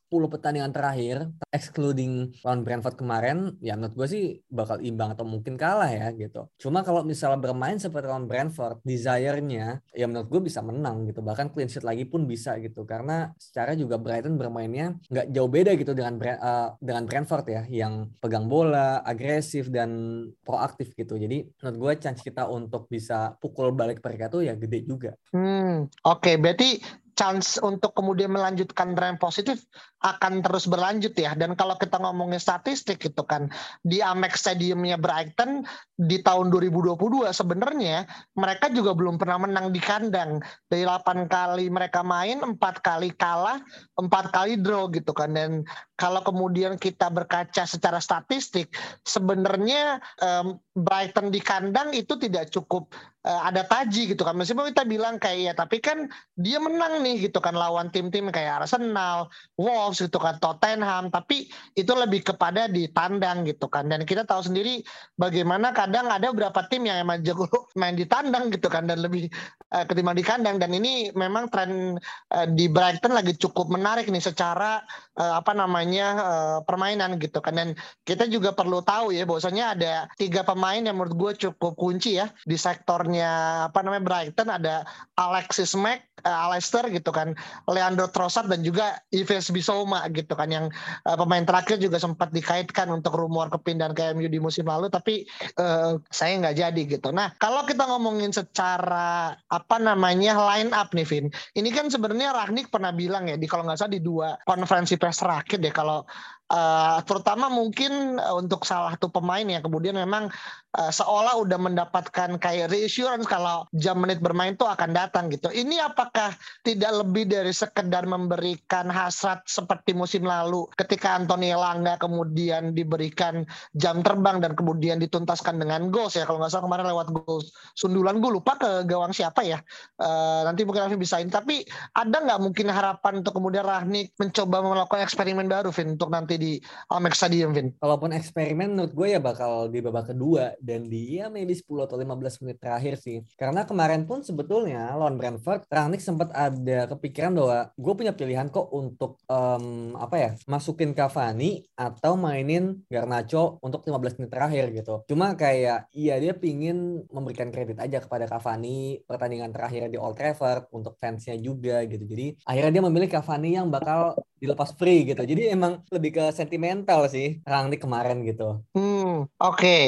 10 0.08 0.32
pertandingan 0.32 0.72
terakhir, 0.72 1.28
excluding 1.52 2.32
lawan 2.40 2.64
Brentford 2.64 2.96
kemarin, 2.96 3.60
ya 3.60 3.76
menurut 3.76 3.94
gue 3.94 4.08
sih 4.08 4.24
bakal 4.48 4.80
imbang 4.80 5.12
atau 5.12 5.28
mungkin 5.28 5.60
kalah 5.60 5.92
ya 5.92 6.08
gitu. 6.16 6.48
Cuma 6.56 6.80
kalau 6.80 7.04
misalnya 7.04 7.36
bermain 7.36 7.76
seperti 7.76 8.08
lawan 8.08 8.24
Brentford, 8.24 8.80
desire-nya 8.82 9.84
ya 9.92 10.06
menurut 10.08 10.32
gue 10.32 10.40
bisa 10.48 10.64
menang 10.64 11.04
gitu. 11.04 11.20
Bahkan 11.20 11.52
clean 11.52 11.68
sheet 11.68 11.84
lagi 11.84 12.08
pun 12.08 12.24
bisa 12.24 12.56
gitu. 12.58 12.88
Karena 12.88 13.28
secara 13.36 13.76
juga 13.76 14.00
Brighton 14.00 14.40
bermainnya 14.40 14.96
nggak 15.12 15.28
jauh 15.28 15.50
beda 15.52 15.76
gitu 15.76 15.92
dengan 15.92 16.16
uh, 16.40 16.72
dengan 16.80 17.04
Brentford 17.04 17.46
ya, 17.52 17.62
yang 17.68 18.08
pegang 18.16 18.48
bola, 18.48 19.04
agresif 19.04 19.68
dan 19.68 20.24
proaktif 20.40 20.96
gitu. 20.96 21.20
Jadi 21.20 21.44
menurut 21.60 21.76
gue 21.76 21.92
chance 22.00 22.24
kita 22.24 22.48
untuk 22.48 22.88
bisa 22.88 23.36
pukul 23.36 23.76
balik 23.76 24.00
mereka 24.00 24.32
tuh 24.32 24.48
ya 24.48 24.56
gede 24.56 24.88
juga. 24.88 25.12
Hmm, 25.36 25.84
oke. 26.08 26.24
Okay. 26.24 26.34
Berarti 26.40 26.70
chance 27.18 27.58
untuk 27.58 27.90
kemudian 27.98 28.30
melanjutkan 28.30 28.94
tren 28.94 29.18
positif 29.18 29.66
akan 30.06 30.38
terus 30.38 30.70
berlanjut 30.70 31.10
ya. 31.18 31.34
Dan 31.34 31.58
kalau 31.58 31.74
kita 31.74 31.98
ngomongin 31.98 32.38
statistik 32.38 33.02
gitu 33.02 33.26
kan, 33.26 33.50
di 33.82 33.98
Amex 33.98 34.46
Stadiumnya 34.46 34.94
Brighton 34.94 35.66
di 35.98 36.22
tahun 36.22 36.54
2022 36.54 37.26
sebenarnya 37.34 38.06
mereka 38.38 38.70
juga 38.70 38.94
belum 38.94 39.18
pernah 39.18 39.42
menang 39.42 39.74
di 39.74 39.82
kandang. 39.82 40.38
Dari 40.70 40.86
8 40.86 41.26
kali 41.26 41.66
mereka 41.74 42.06
main, 42.06 42.38
4 42.38 42.54
kali 42.78 43.10
kalah, 43.18 43.58
4 43.98 44.06
kali 44.30 44.62
draw 44.62 44.86
gitu 44.94 45.10
kan. 45.10 45.34
Dan 45.34 45.66
kalau 45.98 46.22
kemudian 46.22 46.78
kita 46.78 47.10
berkaca 47.10 47.66
secara 47.66 47.98
statistik, 47.98 48.70
sebenarnya 49.02 49.98
um, 50.22 50.62
Brighton 50.78 51.34
di 51.34 51.42
kandang 51.42 51.90
itu 51.90 52.14
tidak 52.14 52.54
cukup 52.54 52.94
uh, 53.26 53.50
ada 53.50 53.66
taji 53.66 54.14
gitu 54.14 54.22
kan. 54.22 54.38
Meskipun 54.38 54.70
kita 54.70 54.86
bilang 54.86 55.18
kayak 55.18 55.40
ya, 55.42 55.52
tapi 55.58 55.82
kan 55.82 56.06
dia 56.38 56.62
menang 56.62 57.02
nih 57.02 57.26
gitu 57.26 57.42
kan 57.42 57.58
lawan 57.58 57.90
tim-tim 57.90 58.30
kayak 58.30 58.62
Arsenal, 58.62 59.26
Wolves 59.58 59.98
gitu 59.98 60.22
kan, 60.22 60.38
Tottenham. 60.38 61.10
Tapi 61.10 61.50
itu 61.74 61.92
lebih 61.98 62.22
kepada 62.22 62.70
di 62.70 62.86
tandang 62.94 63.42
gitu 63.42 63.66
kan. 63.66 63.90
Dan 63.90 64.06
kita 64.06 64.22
tahu 64.22 64.46
sendiri 64.46 64.86
bagaimana 65.18 65.74
kadang 65.88 66.12
ada 66.12 66.28
beberapa 66.28 66.60
tim 66.68 66.84
yang 66.84 67.00
emang 67.00 67.24
jago 67.24 67.48
main 67.80 67.96
di 67.96 68.04
tandang 68.04 68.52
gitu 68.52 68.68
kan 68.68 68.84
dan 68.84 69.00
lebih 69.00 69.32
uh, 69.72 69.88
ketimbang 69.88 70.20
di 70.20 70.24
kandang. 70.24 70.60
Dan 70.60 70.76
ini 70.76 71.08
memang 71.16 71.48
tren 71.48 71.96
uh, 72.36 72.46
di 72.52 72.68
Brighton 72.68 73.16
lagi 73.16 73.32
cukup 73.40 73.72
menarik 73.72 74.12
nih 74.12 74.20
secara 74.20 74.84
uh, 75.16 75.40
apa 75.40 75.56
namanya 75.56 76.06
uh, 76.20 76.58
permainan 76.68 77.16
gitu 77.16 77.40
kan. 77.40 77.56
Dan 77.56 77.68
kita 78.04 78.28
juga 78.28 78.52
perlu 78.52 78.84
tahu 78.84 79.16
ya 79.16 79.24
bahwasanya 79.24 79.64
ada 79.72 79.94
tiga 80.20 80.44
pemain 80.44 80.84
yang 80.84 81.00
menurut 81.00 81.16
gue 81.16 81.48
cukup 81.48 81.72
kunci 81.80 82.20
ya 82.20 82.28
di 82.44 82.60
sektornya 82.60 83.64
apa 83.72 83.80
namanya 83.80 84.04
Brighton 84.04 84.48
ada 84.52 84.84
Alexis 85.16 85.72
Mack, 85.72 86.04
uh, 86.26 86.86
gitu 86.90 87.10
kan, 87.14 87.34
Leandro 87.70 88.10
Trossard 88.10 88.50
dan 88.50 88.66
juga 88.66 88.98
Ives 89.14 89.50
Bissouma 89.54 90.04
gitu 90.10 90.34
kan 90.34 90.50
yang 90.50 90.66
uh, 91.06 91.16
pemain 91.16 91.46
terakhir 91.46 91.78
juga 91.78 92.02
sempat 92.02 92.34
dikaitkan 92.34 92.90
untuk 92.90 93.14
rumor 93.14 93.46
kepindahan 93.52 93.94
ke 93.94 94.02
MU 94.14 94.26
di 94.26 94.42
musim 94.42 94.66
lalu 94.66 94.90
tapi 94.90 95.22
uh, 95.60 95.77
saya 96.08 96.32
nggak 96.40 96.56
jadi 96.56 96.82
gitu. 96.98 97.08
Nah 97.10 97.34
kalau 97.36 97.64
kita 97.64 97.84
ngomongin 97.84 98.30
secara 98.30 99.34
apa 99.48 99.76
namanya 99.76 100.36
line 100.36 100.72
up 100.72 100.92
nih 100.94 101.06
Vin, 101.06 101.26
ini 101.58 101.68
kan 101.70 101.88
sebenarnya 101.88 102.34
Ragnik 102.34 102.70
pernah 102.72 102.92
bilang 102.94 103.26
ya 103.26 103.36
di 103.36 103.46
kalau 103.48 103.66
nggak 103.66 103.78
salah 103.78 103.92
di 103.92 104.02
dua 104.02 104.38
konferensi 104.44 104.94
pers 104.94 105.20
terakhir 105.20 105.58
deh 105.60 105.74
kalau 105.74 106.04
uh, 106.52 106.98
terutama 107.04 107.52
mungkin 107.52 108.16
uh, 108.18 108.36
untuk 108.40 108.64
salah 108.64 108.96
satu 108.96 109.12
pemain 109.12 109.44
yang 109.44 109.60
kemudian 109.60 109.96
memang 109.96 110.32
uh, 110.76 110.92
seolah 110.92 111.36
udah 111.40 111.58
mendapatkan 111.60 112.40
kayak 112.40 112.72
reassurance 112.72 113.28
kalau 113.28 113.68
jam 113.76 114.00
menit 114.00 114.20
bermain 114.20 114.56
itu 114.56 114.64
akan 114.64 114.96
datang 114.96 115.28
gitu. 115.32 115.52
Ini 115.52 115.84
apakah 115.84 116.34
tidak 116.64 117.04
lebih 117.04 117.28
dari 117.28 117.52
sekedar 117.52 118.04
memberikan 118.08 118.88
hasrat 118.88 119.44
seperti 119.44 119.92
musim 119.92 120.24
lalu 120.24 120.64
ketika 120.76 121.16
Anthony 121.16 121.52
Elanga 121.52 122.00
kemudian 122.00 122.72
diberikan 122.72 123.44
jam 123.76 124.00
terbang 124.00 124.40
dan 124.40 124.56
kemudian 124.56 124.98
dituntaskan 124.98 125.60
dengan 125.60 125.92
goals 125.92 126.16
ya? 126.16 126.24
Kalau 126.24 126.40
nggak 126.40 126.52
salah 126.52 126.64
kemarin 126.66 126.86
lewat 126.88 127.08
goals 127.12 127.52
sundulan. 127.76 128.18
Gue 128.18 128.40
lupa 128.40 128.56
ke 128.56 128.88
gawang 128.88 129.12
siapa 129.12 129.44
ya. 129.44 129.60
Uh, 130.00 130.42
nanti 130.48 130.64
mungkin 130.64 130.88
Raffi 130.88 130.98
bisa 130.98 131.20
ini. 131.20 131.30
Tapi 131.30 131.62
ada 131.94 132.18
nggak 132.18 132.40
mungkin 132.40 132.66
harapan 132.72 133.20
untuk 133.20 133.36
kemudian 133.36 133.64
Rahnik 133.64 134.16
mencoba 134.16 134.64
melakukan 134.64 135.04
eksperimen 135.04 135.46
baru 135.46 135.70
Vin 135.70 135.94
untuk 135.98 136.08
nanti 136.08 136.37
di 136.38 136.62
Amex 136.88 137.18
Stadium, 137.18 137.50
Vin? 137.52 137.74
Kalaupun 137.76 138.14
eksperimen 138.14 138.72
menurut 138.72 138.94
gue 138.94 139.08
ya 139.12 139.20
bakal 139.20 139.68
di 139.68 139.82
babak 139.82 140.14
kedua 140.14 140.54
dan 140.62 140.86
di 140.86 141.18
ya 141.18 141.28
maybe 141.28 141.52
10 141.52 141.66
atau 141.84 141.98
15 141.98 142.46
menit 142.46 142.58
terakhir 142.62 142.94
sih. 142.96 143.26
Karena 143.34 143.66
kemarin 143.66 144.06
pun 144.06 144.22
sebetulnya 144.22 144.94
lawan 144.94 145.18
Brentford, 145.18 145.66
Rangnick 145.66 146.00
sempat 146.00 146.30
ada 146.32 146.86
kepikiran 146.88 147.34
bahwa 147.34 147.58
gue 147.74 147.92
punya 147.98 148.12
pilihan 148.14 148.48
kok 148.48 148.70
untuk 148.70 149.18
um, 149.26 149.98
apa 149.98 150.16
ya 150.16 150.30
masukin 150.46 150.94
Cavani 150.94 151.66
atau 151.74 152.14
mainin 152.14 152.86
Garnacho 152.86 153.58
untuk 153.60 153.82
15 153.82 154.22
menit 154.22 154.30
terakhir 154.30 154.64
gitu. 154.72 155.02
Cuma 155.10 155.34
kayak 155.34 155.90
iya 155.92 156.16
dia 156.22 156.32
pingin 156.32 157.02
memberikan 157.10 157.50
kredit 157.50 157.82
aja 157.82 157.98
kepada 157.98 158.30
Cavani 158.30 159.02
pertandingan 159.04 159.50
terakhir 159.50 159.90
di 159.90 159.98
Old 159.98 160.14
Trafford 160.14 160.70
untuk 160.70 160.94
fansnya 161.02 161.34
juga 161.40 161.82
gitu. 161.84 162.06
Jadi 162.06 162.38
akhirnya 162.46 162.72
dia 162.78 162.84
memilih 162.84 163.08
Cavani 163.10 163.58
yang 163.58 163.68
bakal 163.72 164.14
dilepas 164.42 164.70
free 164.78 164.98
gitu. 165.08 165.22
Jadi 165.30 165.42
emang 165.54 165.72
lebih 165.94 166.10
ke 166.16 166.24
sentimental 166.38 167.00
sih 167.14 167.26
Rangnick 167.50 167.80
kemarin 167.84 168.22
gitu. 168.28 168.62
Hmm, 168.74 168.97
oke. 169.26 169.56
Okay. 169.58 169.84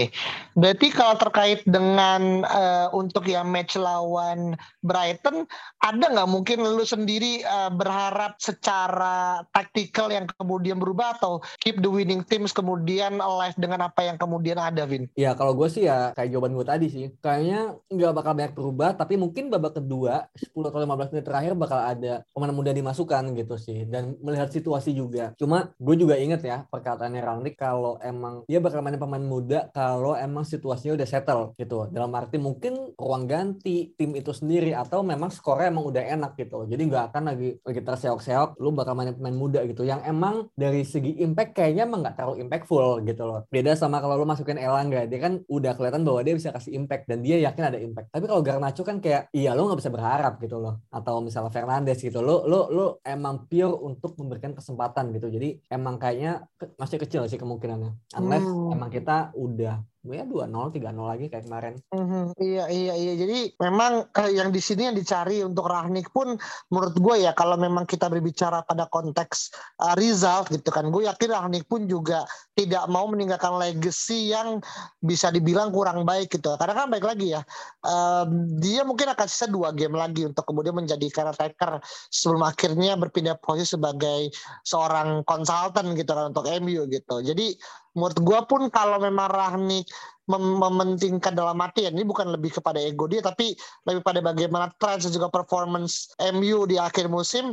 Berarti 0.59 0.93
kalau 0.93 1.15
terkait 1.17 1.61
dengan 1.65 2.45
uh, 2.45 2.93
untuk 2.93 3.25
yang 3.31 3.49
match 3.49 3.79
lawan 3.79 4.59
Brighton, 4.85 5.49
ada 5.81 6.05
nggak 6.05 6.29
mungkin 6.29 6.61
lu 6.61 6.85
sendiri 6.85 7.41
uh, 7.47 7.73
berharap 7.73 8.37
secara 8.43 9.47
taktikal 9.57 10.13
yang 10.13 10.29
kemudian 10.37 10.77
berubah 10.77 11.17
atau 11.17 11.41
keep 11.65 11.81
the 11.81 11.89
winning 11.89 12.21
teams 12.27 12.53
kemudian 12.53 13.23
alive 13.23 13.57
dengan 13.57 13.89
apa 13.89 14.05
yang 14.05 14.21
kemudian 14.21 14.59
ada, 14.61 14.85
Vin? 14.85 15.09
Ya 15.17 15.33
kalau 15.33 15.57
gue 15.57 15.71
sih 15.73 15.89
ya 15.89 16.13
kayak 16.13 16.35
jawaban 16.35 16.53
gue 16.59 16.67
tadi 16.67 16.87
sih, 16.93 17.07
kayaknya 17.23 17.79
nggak 17.89 18.13
bakal 18.13 18.33
banyak 18.37 18.55
berubah, 18.55 18.91
tapi 18.99 19.17
mungkin 19.17 19.49
babak 19.49 19.81
kedua 19.81 20.29
10 20.37 20.51
atau 20.51 20.81
15 20.83 21.13
menit 21.15 21.25
terakhir 21.25 21.53
bakal 21.57 21.81
ada 21.81 22.27
pemain 22.35 22.53
muda 22.53 22.75
dimasukkan 22.75 23.33
gitu 23.39 23.57
sih, 23.57 23.89
dan 23.89 24.19
melihat 24.21 24.53
situasi 24.53 24.93
juga. 24.93 25.33
Cuma 25.41 25.73
gue 25.79 25.97
juga 25.97 26.21
inget 26.21 26.45
ya 26.45 26.69
perkataannya 26.69 27.23
Rangnick 27.23 27.57
kalau 27.57 27.97
emang 28.05 28.45
dia 28.45 28.61
bakal 28.61 28.85
main 28.85 29.01
muda 29.19 29.67
kalau 29.75 30.15
emang 30.15 30.47
situasinya 30.47 30.95
udah 30.95 31.09
settle 31.09 31.43
gitu. 31.59 31.91
Dalam 31.91 32.15
arti 32.15 32.39
mungkin 32.39 32.95
ruang 32.95 33.27
ganti 33.27 33.91
tim 33.99 34.15
itu 34.15 34.31
sendiri 34.31 34.71
atau 34.71 35.03
memang 35.03 35.35
skornya 35.35 35.75
emang 35.75 35.91
udah 35.91 36.03
enak 36.07 36.39
gitu. 36.39 36.71
Jadi 36.71 36.83
nggak 36.87 37.05
akan 37.11 37.23
lagi 37.35 37.59
lagi 37.67 37.81
terseok-seok 37.83 38.63
lu 38.63 38.71
bakal 38.71 38.95
main 38.95 39.11
pemain 39.17 39.35
muda 39.35 39.67
gitu 39.67 39.83
yang 39.83 40.05
emang 40.07 40.47
dari 40.55 40.87
segi 40.87 41.19
impact 41.25 41.57
kayaknya 41.57 41.89
emang 41.89 42.07
nggak 42.07 42.15
terlalu 42.15 42.37
impactful 42.47 43.03
gitu 43.03 43.23
loh. 43.27 43.41
Beda 43.49 43.73
sama 43.75 43.99
kalau 43.99 44.21
lu 44.21 44.29
masukin 44.29 44.61
Elangga, 44.61 45.09
dia 45.09 45.19
kan 45.19 45.41
udah 45.49 45.73
kelihatan 45.73 46.05
bahwa 46.05 46.21
dia 46.21 46.37
bisa 46.37 46.53
kasih 46.53 46.77
impact 46.77 47.09
dan 47.09 47.25
dia 47.25 47.41
yakin 47.41 47.65
ada 47.73 47.79
impact. 47.81 48.13
Tapi 48.13 48.25
kalau 48.29 48.45
Garnacho 48.45 48.85
kan 48.85 49.01
kayak 49.01 49.33
iya 49.33 49.57
lu 49.57 49.65
nggak 49.65 49.81
bisa 49.81 49.91
berharap 49.91 50.37
gitu 50.45 50.61
loh. 50.61 50.85
Atau 50.93 51.25
misalnya 51.25 51.49
Fernandes 51.49 51.99
gitu. 52.05 52.21
Lu 52.21 52.45
lu 52.45 52.69
lu 52.69 52.87
emang 53.01 53.49
pure 53.49 53.73
untuk 53.81 54.15
memberikan 54.21 54.53
kesempatan 54.53 55.17
gitu. 55.17 55.33
Jadi 55.33 55.65
emang 55.73 55.97
kayaknya 55.97 56.45
masih 56.77 57.01
kecil 57.01 57.25
sih 57.25 57.41
kemungkinannya. 57.41 58.21
Unless 58.21 58.45
hmm. 58.45 58.75
emang 58.77 58.90
kita 58.91 59.31
udah 59.39 59.81
ya 60.01 60.25
dua 60.25 60.49
nol 60.49 60.73
tiga 60.73 60.89
nol 60.89 61.13
lagi 61.13 61.29
kayak 61.29 61.45
kemarin. 61.45 61.75
Mm-hmm, 61.93 62.25
iya 62.41 62.65
iya 62.73 62.95
iya. 62.97 63.13
Jadi 63.21 63.39
memang 63.61 64.09
eh, 64.17 64.31
yang 64.33 64.49
di 64.49 64.57
sini 64.57 64.89
yang 64.89 64.97
dicari 64.97 65.45
untuk 65.45 65.69
Rahnik 65.69 66.09
pun 66.09 66.41
menurut 66.73 66.97
gue 66.97 67.29
ya 67.29 67.37
kalau 67.37 67.61
memang 67.61 67.85
kita 67.85 68.09
berbicara 68.09 68.65
pada 68.65 68.89
konteks 68.89 69.53
uh, 69.85 69.93
result 70.01 70.49
gitu 70.49 70.73
kan, 70.73 70.89
gue 70.89 71.05
yakin 71.05 71.29
Rahnik 71.29 71.69
pun 71.69 71.85
juga 71.85 72.25
tidak 72.57 72.89
mau 72.89 73.05
meninggalkan 73.13 73.61
legacy 73.61 74.33
yang 74.33 74.65
bisa 75.05 75.29
dibilang 75.29 75.69
kurang 75.69 76.09
baik 76.09 76.33
gitu. 76.33 76.57
Karena 76.57 76.73
kan 76.73 76.89
baik 76.89 77.05
lagi 77.05 77.37
ya, 77.37 77.45
um, 77.85 78.57
dia 78.57 78.81
mungkin 78.89 79.13
akan 79.13 79.27
sisa 79.29 79.53
dua 79.53 79.77
game 79.77 80.01
lagi 80.01 80.25
untuk 80.25 80.49
kemudian 80.49 80.73
menjadi 80.73 81.13
caretaker 81.13 81.77
sebelum 82.09 82.41
akhirnya 82.49 82.97
berpindah 82.97 83.37
posisi 83.37 83.77
sebagai 83.77 84.33
seorang 84.65 85.23
konsultan 85.29 85.93
gitu 85.93 86.11
kan 86.17 86.33
untuk 86.33 86.49
MU 86.65 86.89
gitu. 86.89 87.21
Jadi 87.21 87.53
menurut 87.95 88.19
gue 88.23 88.41
pun 88.47 88.63
kalau 88.71 89.03
memang 89.03 89.27
Rahnik 89.27 89.90
mem 90.31 90.63
mementingkan 90.63 91.35
dalam 91.35 91.59
arti 91.59 91.85
ya 91.85 91.91
ini 91.91 92.07
bukan 92.07 92.31
lebih 92.31 92.55
kepada 92.55 92.79
ego 92.79 93.11
dia 93.11 93.19
tapi 93.19 93.59
lebih 93.91 94.07
pada 94.07 94.23
bagaimana 94.23 94.71
trend 94.79 95.03
dan 95.03 95.11
juga 95.11 95.27
performance 95.27 96.15
MU 96.31 96.71
di 96.71 96.79
akhir 96.79 97.11
musim 97.11 97.51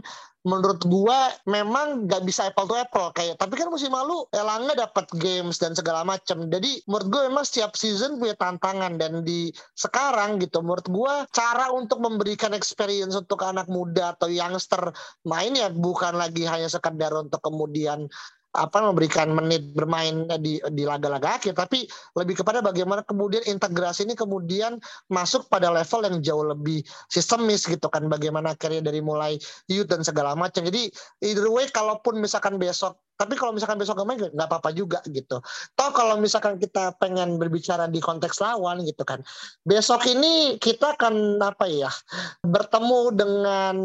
menurut 0.47 0.79
gua 0.87 1.33
memang 1.43 2.07
nggak 2.07 2.23
bisa 2.23 2.47
apple 2.47 2.71
to 2.71 2.75
apple 2.79 3.11
kayak 3.11 3.35
tapi 3.35 3.59
kan 3.59 3.67
musim 3.67 3.91
lalu 3.91 4.23
Elanga 4.31 4.79
dapat 4.79 5.09
games 5.19 5.59
dan 5.59 5.75
segala 5.75 6.07
macam 6.07 6.47
jadi 6.47 6.79
menurut 6.87 7.07
gua 7.11 7.21
memang 7.27 7.43
setiap 7.43 7.75
season 7.75 8.15
punya 8.15 8.37
tantangan 8.39 8.95
dan 8.95 9.27
di 9.27 9.51
sekarang 9.75 10.39
gitu 10.39 10.63
menurut 10.63 10.87
gua 10.87 11.13
cara 11.35 11.67
untuk 11.75 11.99
memberikan 11.99 12.55
experience 12.55 13.17
untuk 13.17 13.43
anak 13.43 13.67
muda 13.67 14.15
atau 14.15 14.31
youngster 14.31 14.95
main 15.27 15.51
ya 15.51 15.67
bukan 15.67 16.15
lagi 16.15 16.47
hanya 16.47 16.71
sekedar 16.71 17.11
untuk 17.11 17.43
kemudian 17.43 18.07
apa 18.57 18.81
memberikan 18.81 19.29
menit 19.29 19.61
bermain 19.77 20.25
di 20.41 20.57
di 20.73 20.83
laga-laga 20.83 21.37
akhir. 21.37 21.53
Tapi 21.53 21.85
lebih 22.17 22.41
kepada 22.41 22.65
bagaimana 22.65 23.05
kemudian 23.05 23.45
integrasi 23.45 24.09
ini 24.09 24.17
kemudian 24.17 24.81
masuk 25.13 25.45
pada 25.47 25.69
level 25.69 26.01
yang 26.09 26.17
jauh 26.25 26.45
lebih 26.49 26.81
sistemis 27.07 27.69
gitu 27.69 27.85
kan. 27.87 28.09
Bagaimana 28.09 28.57
akhirnya 28.57 28.89
dari 28.89 28.99
mulai 28.99 29.37
youth 29.69 29.87
dan 29.87 30.01
segala 30.01 30.33
macam. 30.33 30.65
Jadi 30.65 30.89
either 31.21 31.47
way 31.53 31.69
kalaupun 31.69 32.17
misalkan 32.17 32.57
besok 32.57 32.97
tapi 33.17 33.33
kalau 33.33 33.49
misalkan 33.57 33.81
besok 33.81 33.97
gak 33.97 34.07
main 34.07 34.21
nggak 34.21 34.47
apa-apa 34.47 34.69
juga 34.69 35.01
gitu. 35.09 35.41
Toh 35.73 35.91
kalau 35.91 36.21
misalkan 36.21 36.61
kita 36.61 36.93
pengen 37.01 37.41
berbicara 37.41 37.89
di 37.89 37.97
konteks 37.97 38.37
lawan 38.37 38.85
gitu 38.85 39.01
kan, 39.01 39.25
besok 39.65 40.05
ini 40.05 40.61
kita 40.61 40.93
akan 40.93 41.41
apa 41.41 41.65
ya 41.65 41.89
bertemu 42.45 43.01
dengan 43.17 43.75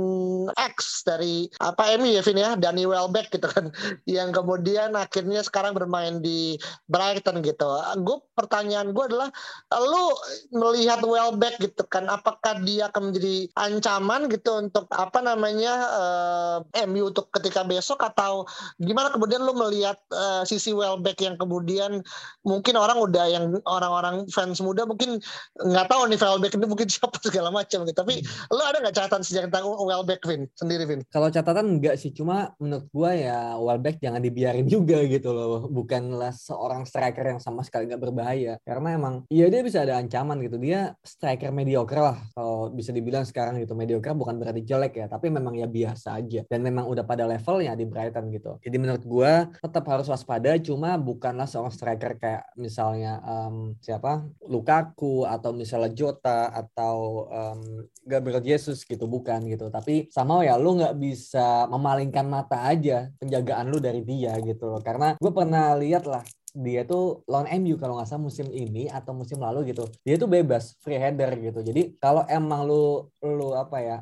X 0.53 1.09
dari 1.09 1.49
apa 1.65 1.97
MU 1.97 2.13
ya 2.13 2.21
Vin 2.21 2.39
ya, 2.45 2.51
Danny 2.61 2.85
Welbeck 2.85 3.33
gitu 3.33 3.49
kan, 3.49 3.73
yang 4.05 4.37
kemudian 4.37 4.93
akhirnya 4.93 5.41
sekarang 5.41 5.73
bermain 5.73 6.21
di 6.21 6.61
Brighton 6.93 7.41
gitu. 7.41 7.67
Gue 8.05 8.21
pertanyaan 8.37 8.93
gue 8.93 9.05
adalah, 9.09 9.33
lu 9.81 10.13
melihat 10.53 11.01
Welbeck 11.01 11.57
gitu 11.57 11.89
kan, 11.89 12.05
apakah 12.13 12.61
dia 12.61 12.93
akan 12.93 13.11
menjadi 13.11 13.49
ancaman 13.57 14.29
gitu 14.29 14.61
untuk 14.61 14.85
apa 14.93 15.25
namanya 15.25 15.73
uh, 15.89 16.57
eh, 16.77 16.85
MU 16.85 17.09
untuk 17.09 17.33
ketika 17.33 17.65
besok 17.65 18.05
atau 18.05 18.45
gimana? 18.77 19.22
Kemudian 19.23 19.47
lu 19.47 19.55
melihat 19.55 19.95
uh, 20.11 20.43
sisi 20.43 20.75
Welbeck 20.75 21.23
yang 21.23 21.39
kemudian 21.39 22.03
mungkin 22.43 22.75
orang 22.75 22.99
udah 22.99 23.31
yang 23.31 23.55
orang-orang 23.71 24.27
fans 24.35 24.59
muda 24.59 24.83
mungkin 24.83 25.23
nggak 25.63 25.87
tahu 25.87 26.11
nih 26.11 26.19
Welbeck 26.19 26.59
ini 26.59 26.67
mungkin 26.67 26.91
siapa 26.93 27.23
segala 27.23 27.55
macam 27.55 27.87
gitu. 27.87 27.95
Tapi 27.95 28.19
hmm. 28.19 28.51
lu 28.51 28.63
ada 28.67 28.83
nggak 28.83 28.99
catatan 28.99 29.23
sejak 29.23 29.47
tentang 29.47 29.71
Welbeck 29.71 30.27
Vin 30.27 30.51
sendiri 30.59 30.91
Vin? 30.91 31.07
Kalau 31.07 31.31
catatan 31.31 31.79
enggak 31.79 32.03
sih, 32.03 32.11
cuma 32.11 32.51
menurut 32.59 32.91
gua 32.91 33.15
ya 33.15 33.55
Welbeck 33.63 34.03
jangan 34.03 34.19
dibiarin 34.19 34.67
juga 34.67 34.99
gitu 35.07 35.31
loh. 35.31 35.71
Bukanlah 35.71 36.35
seorang 36.35 36.83
striker 36.83 37.23
yang 37.23 37.39
sama 37.39 37.63
sekali 37.63 37.87
nggak 37.87 38.03
berbahaya. 38.03 38.59
Karena 38.67 38.99
emang 38.99 39.23
iya 39.31 39.47
dia 39.47 39.63
bisa 39.63 39.87
ada 39.87 40.03
ancaman 40.03 40.43
gitu. 40.43 40.59
Dia 40.59 40.99
striker 41.07 41.55
mediocre 41.55 42.03
lah 42.03 42.19
kalau 42.35 42.75
bisa 42.75 42.91
dibilang 42.91 43.23
sekarang 43.23 43.63
gitu. 43.63 43.79
Mediocre 43.79 44.19
bukan 44.19 44.43
berarti 44.43 44.67
jelek 44.67 44.99
ya, 44.99 45.07
tapi 45.07 45.31
memang 45.31 45.55
ya 45.55 45.71
biasa 45.71 46.19
aja. 46.19 46.43
Dan 46.51 46.67
memang 46.67 46.91
udah 46.91 47.07
pada 47.07 47.23
levelnya 47.31 47.79
di 47.79 47.87
Brighton 47.87 48.27
gitu. 48.35 48.59
Jadi 48.59 48.77
menurut 48.83 49.05
gue 49.13 49.33
tetap 49.61 49.85
harus 49.93 50.09
waspada 50.09 50.57
cuma 50.57 50.97
bukanlah 50.97 51.45
seorang 51.45 51.75
striker 51.75 52.17
kayak 52.17 52.49
misalnya 52.57 53.21
um, 53.21 53.77
siapa? 53.85 54.25
Lukaku 54.49 55.29
atau 55.29 55.53
misalnya 55.53 55.93
Jota 55.93 56.49
atau 56.49 57.29
um, 57.29 57.61
Gabriel 58.09 58.41
Jesus 58.41 58.89
gitu 58.89 59.05
bukan 59.05 59.45
gitu. 59.53 59.69
Tapi 59.69 60.09
sama 60.09 60.41
ya 60.41 60.57
lu 60.57 60.81
nggak 60.81 60.97
bisa 60.97 61.69
memalingkan 61.69 62.25
mata 62.25 62.65
aja 62.65 63.13
penjagaan 63.21 63.69
lu 63.69 63.79
dari 63.79 64.01
dia 64.01 64.33
gitu 64.41 64.73
loh. 64.73 64.81
Karena 64.81 65.13
gue 65.21 65.33
pernah 65.33 65.77
lihat 65.77 66.09
lah 66.09 66.25
dia 66.53 66.85
tuh 66.85 67.25
lawan 67.25 67.49
MU 67.65 67.81
kalau 67.81 67.97
nggak 67.97 68.09
salah 68.09 68.29
musim 68.29 68.47
ini 68.53 68.93
atau 68.93 69.17
musim 69.17 69.41
lalu 69.41 69.73
gitu. 69.73 69.89
Dia 70.05 70.21
tuh 70.21 70.29
bebas 70.29 70.77
free 70.85 71.01
header 71.01 71.33
gitu. 71.41 71.65
Jadi 71.65 71.97
kalau 71.97 72.29
emang 72.29 72.69
lu 72.69 73.09
lu 73.25 73.57
apa 73.57 73.81
ya 73.81 73.97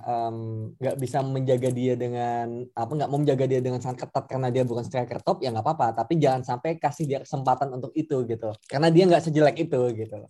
nggak 0.77 0.97
um, 0.99 1.01
bisa 1.01 1.23
menjaga 1.23 1.71
dia 1.71 1.95
dengan 1.95 2.67
apa 2.75 2.91
nggak 2.91 3.11
mau 3.11 3.23
menjaga 3.23 3.47
dia 3.47 3.63
dengan 3.63 3.79
sangat 3.79 4.07
ketat 4.07 4.25
karena 4.27 4.51
dia 4.51 4.67
bukan 4.67 4.83
striker 4.83 5.23
top 5.23 5.47
ya 5.47 5.55
nggak 5.55 5.63
apa-apa. 5.63 6.03
Tapi 6.03 6.19
jangan 6.19 6.43
sampai 6.43 6.77
kasih 6.83 7.07
dia 7.07 7.19
kesempatan 7.23 7.71
untuk 7.71 7.95
itu 7.95 8.27
gitu. 8.27 8.51
Karena 8.67 8.91
dia 8.91 9.07
nggak 9.07 9.23
sejelek 9.31 9.57
itu 9.71 9.81
gitu. 9.95 10.19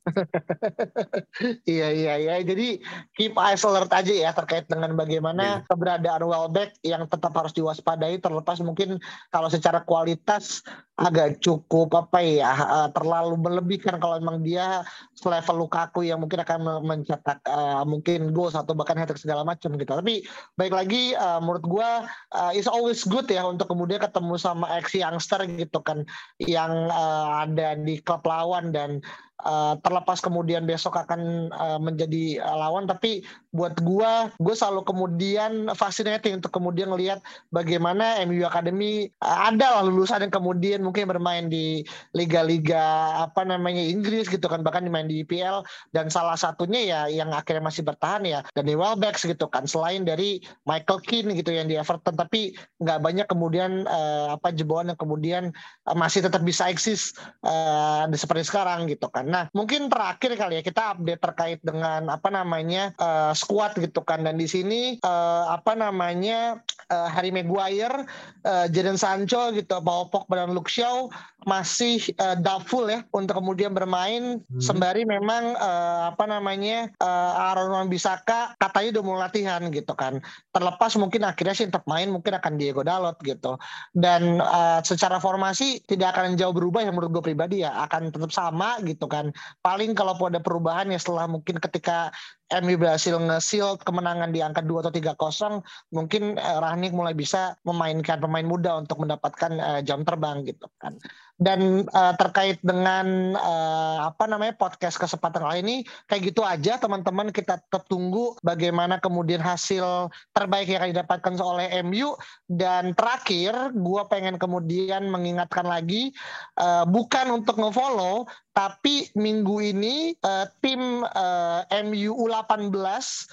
Iya 1.65 1.89
iya 1.93 2.15
iya. 2.21 2.35
Jadi 2.45 2.83
keep 3.17 3.33
eyes 3.39 3.65
alert 3.65 3.93
aja 3.93 4.13
ya 4.13 4.31
terkait 4.35 4.67
dengan 4.69 4.93
bagaimana 4.93 5.61
yeah. 5.61 5.67
keberadaan 5.69 6.23
Welbeck 6.27 6.77
yang 6.85 7.07
tetap 7.09 7.33
harus 7.33 7.55
diwaspadai 7.57 8.21
terlepas 8.21 8.61
mungkin 8.61 9.01
kalau 9.33 9.49
secara 9.49 9.81
kualitas 9.85 10.61
agak 11.01 11.41
cukup 11.41 12.10
apa 12.11 12.27
ya 12.27 12.51
uh, 12.51 12.89
terlalu 12.91 13.39
melebihkan 13.39 14.03
kalau 14.03 14.19
memang 14.19 14.43
dia 14.43 14.83
selevel 15.15 15.63
Lukaku 15.63 16.03
yang 16.03 16.19
mungkin 16.19 16.43
akan 16.43 16.83
mencetak 16.83 17.39
uh, 17.47 17.87
mungkin 17.87 18.35
gol 18.35 18.51
atau 18.51 18.75
bahkan 18.75 18.99
hat 18.99 19.15
segala 19.15 19.47
macam 19.47 19.79
gitu. 19.79 19.95
Tapi 19.95 20.27
baik 20.59 20.75
lagi 20.75 21.15
uh, 21.15 21.39
menurut 21.39 21.63
gua 21.63 22.11
uh, 22.35 22.51
it's 22.51 22.67
always 22.67 23.07
good 23.07 23.31
ya 23.31 23.47
untuk 23.47 23.71
kemudian 23.71 24.03
ketemu 24.03 24.35
sama 24.43 24.67
ex 24.75 24.91
youngster 24.91 25.39
gitu 25.47 25.79
kan 25.87 26.03
yang 26.43 26.91
uh, 26.91 27.47
ada 27.47 27.79
di 27.79 28.03
klub 28.03 28.27
lawan 28.27 28.75
dan 28.75 28.99
uh, 29.45 29.75
terlepas 29.81 30.21
kemudian 30.21 30.67
besok 30.69 30.97
akan 30.97 31.53
uh, 31.55 31.79
menjadi 31.81 32.41
uh, 32.43 32.57
lawan. 32.57 32.85
Tapi 32.85 33.25
buat 33.51 33.79
gua 33.83 34.31
gue 34.39 34.55
selalu 34.55 34.87
kemudian 34.87 35.71
fascinating 35.75 36.39
untuk 36.39 36.55
kemudian 36.55 36.93
melihat 36.93 37.19
bagaimana 37.51 38.23
MU 38.29 38.45
Academy 38.47 39.11
uh, 39.23 39.51
ada 39.51 39.81
lah 39.81 39.83
lulusan 39.87 40.27
yang 40.27 40.35
kemudian 40.35 40.81
mungkin 40.85 41.11
bermain 41.11 41.49
di 41.49 41.83
liga-liga 42.13 43.23
apa 43.25 43.47
namanya 43.47 43.81
Inggris 43.81 44.29
gitu 44.29 44.47
kan. 44.47 44.61
Bahkan 44.61 44.87
main 44.91 45.07
di 45.07 45.23
IPL 45.23 45.63
dan 45.95 46.11
salah 46.11 46.37
satunya 46.37 46.81
ya 46.85 47.01
yang 47.07 47.31
akhirnya 47.33 47.63
masih 47.65 47.87
bertahan 47.87 48.27
ya 48.27 48.41
Danny 48.53 48.75
Welbeck 48.77 49.17
gitu 49.21 49.47
kan. 49.49 49.65
Selain 49.65 50.03
dari 50.03 50.43
Michael 50.67 51.01
Keane 51.07 51.33
gitu 51.39 51.55
yang 51.55 51.71
di 51.71 51.79
Everton. 51.79 52.19
Tapi 52.19 52.53
nggak 52.83 52.99
banyak 53.01 53.27
kemudian 53.31 53.87
uh, 53.87 54.35
apa 54.35 54.51
jebolan 54.51 54.93
yang 54.93 55.01
kemudian 55.01 55.45
uh, 55.87 55.97
masih 55.97 56.27
tetap 56.27 56.43
bisa 56.43 56.67
eksis 56.67 57.15
uh, 57.47 58.05
seperti 58.11 58.51
sekarang 58.51 58.91
gitu 58.91 59.07
kan 59.09 59.30
Nah, 59.31 59.47
mungkin 59.55 59.87
terakhir 59.87 60.35
kali 60.35 60.59
ya 60.59 60.63
kita 60.67 60.99
update 60.99 61.23
terkait 61.23 61.61
dengan 61.63 62.11
apa 62.11 62.29
namanya 62.35 62.91
uh, 62.99 63.31
squad 63.31 63.79
gitu 63.79 64.03
kan. 64.03 64.27
Dan 64.27 64.37
di 64.43 64.51
sini 64.51 64.99
uh, 65.07 65.55
apa 65.55 65.79
namanya 65.79 66.59
uh, 66.91 67.07
Harry 67.07 67.31
Maguire, 67.31 68.11
uh, 68.43 68.67
Jadon 68.67 68.99
Sancho 68.99 69.55
gitu, 69.55 69.79
Paul 69.79 70.11
Pogba 70.11 70.43
dan 70.43 70.51
Luke 70.51 70.69
Shaw 70.69 71.07
masih 71.47 72.03
uh, 72.19 72.35
doubtful 72.35 72.91
ya 72.91 73.07
untuk 73.15 73.39
kemudian 73.39 73.71
bermain 73.71 74.43
hmm. 74.43 74.59
sembari 74.59 75.07
memang 75.07 75.55
uh, 75.55 76.11
apa 76.11 76.27
namanya 76.27 76.91
uh, 76.99 77.55
Aaron 77.55 77.71
Wan 77.71 77.87
Bisaka 77.87 78.59
katanya 78.59 78.99
udah 78.99 79.05
mulai 79.07 79.21
latihan 79.31 79.63
gitu 79.71 79.95
kan. 79.95 80.19
Terlepas 80.51 80.99
mungkin 80.99 81.23
akhirnya 81.23 81.55
sih 81.55 81.71
tetap 81.71 81.87
main 81.87 82.11
mungkin 82.11 82.35
akan 82.35 82.59
Diego 82.59 82.83
Dalot 82.83 83.15
gitu. 83.23 83.55
Dan 83.95 84.43
uh, 84.43 84.83
secara 84.83 85.23
formasi 85.23 85.87
tidak 85.87 86.19
akan 86.19 86.35
jauh 86.35 86.51
berubah 86.51 86.83
yang 86.83 86.99
menurut 86.99 87.23
gue 87.23 87.25
pribadi 87.31 87.63
ya 87.63 87.71
akan 87.87 88.11
tetap 88.11 88.35
sama 88.35 88.83
gitu 88.83 89.07
kan 89.07 89.21
kan 89.21 89.37
paling 89.61 89.93
kalau 89.93 90.17
ada 90.17 90.41
perubahan 90.41 90.89
ya 90.89 90.97
setelah 90.97 91.29
mungkin 91.29 91.61
ketika 91.61 92.09
MU 92.59 92.75
berhasil 92.75 93.15
ngesil 93.15 93.79
kemenangan 93.87 94.35
di 94.35 94.43
angka 94.43 94.59
2 94.67 94.83
atau 94.83 94.93
3 94.93 95.15
kosong 95.15 95.63
mungkin 95.95 96.35
uh, 96.35 96.59
Rahnik 96.59 96.91
mulai 96.91 97.15
bisa 97.15 97.55
memainkan 97.63 98.19
pemain 98.19 98.43
muda 98.43 98.83
untuk 98.83 98.99
mendapatkan 98.99 99.53
uh, 99.63 99.81
jam 99.87 100.03
terbang 100.03 100.43
gitu 100.43 100.67
kan. 100.83 100.99
Dan 101.41 101.89
uh, 101.97 102.13
terkait 102.21 102.61
dengan 102.61 103.33
uh, 103.33 104.13
apa 104.13 104.29
namanya 104.29 104.53
podcast 104.61 105.01
kesempatan 105.01 105.41
kali 105.41 105.59
ini 105.65 105.77
kayak 106.05 106.35
gitu 106.35 106.45
aja 106.45 106.77
teman-teman. 106.77 107.33
Kita 107.33 107.57
tunggu 107.89 108.37
bagaimana 108.45 109.01
kemudian 109.01 109.41
hasil 109.41 110.13
terbaik 110.37 110.69
yang 110.69 110.85
akan 110.85 110.93
didapatkan 110.93 111.35
oleh 111.41 111.81
MU 111.81 112.13
dan 112.45 112.93
terakhir 112.93 113.73
gue 113.73 114.03
pengen 114.13 114.37
kemudian 114.37 115.09
mengingatkan 115.09 115.65
lagi 115.65 116.13
uh, 116.61 116.85
bukan 116.85 117.41
untuk 117.41 117.57
ngefollow 117.57 118.29
tapi 118.51 119.07
minggu 119.15 119.63
ini 119.63 120.19
uh, 120.27 120.47
tim 120.59 121.07
uh, 121.07 121.63
MU 121.87 122.11
U18 122.27 122.75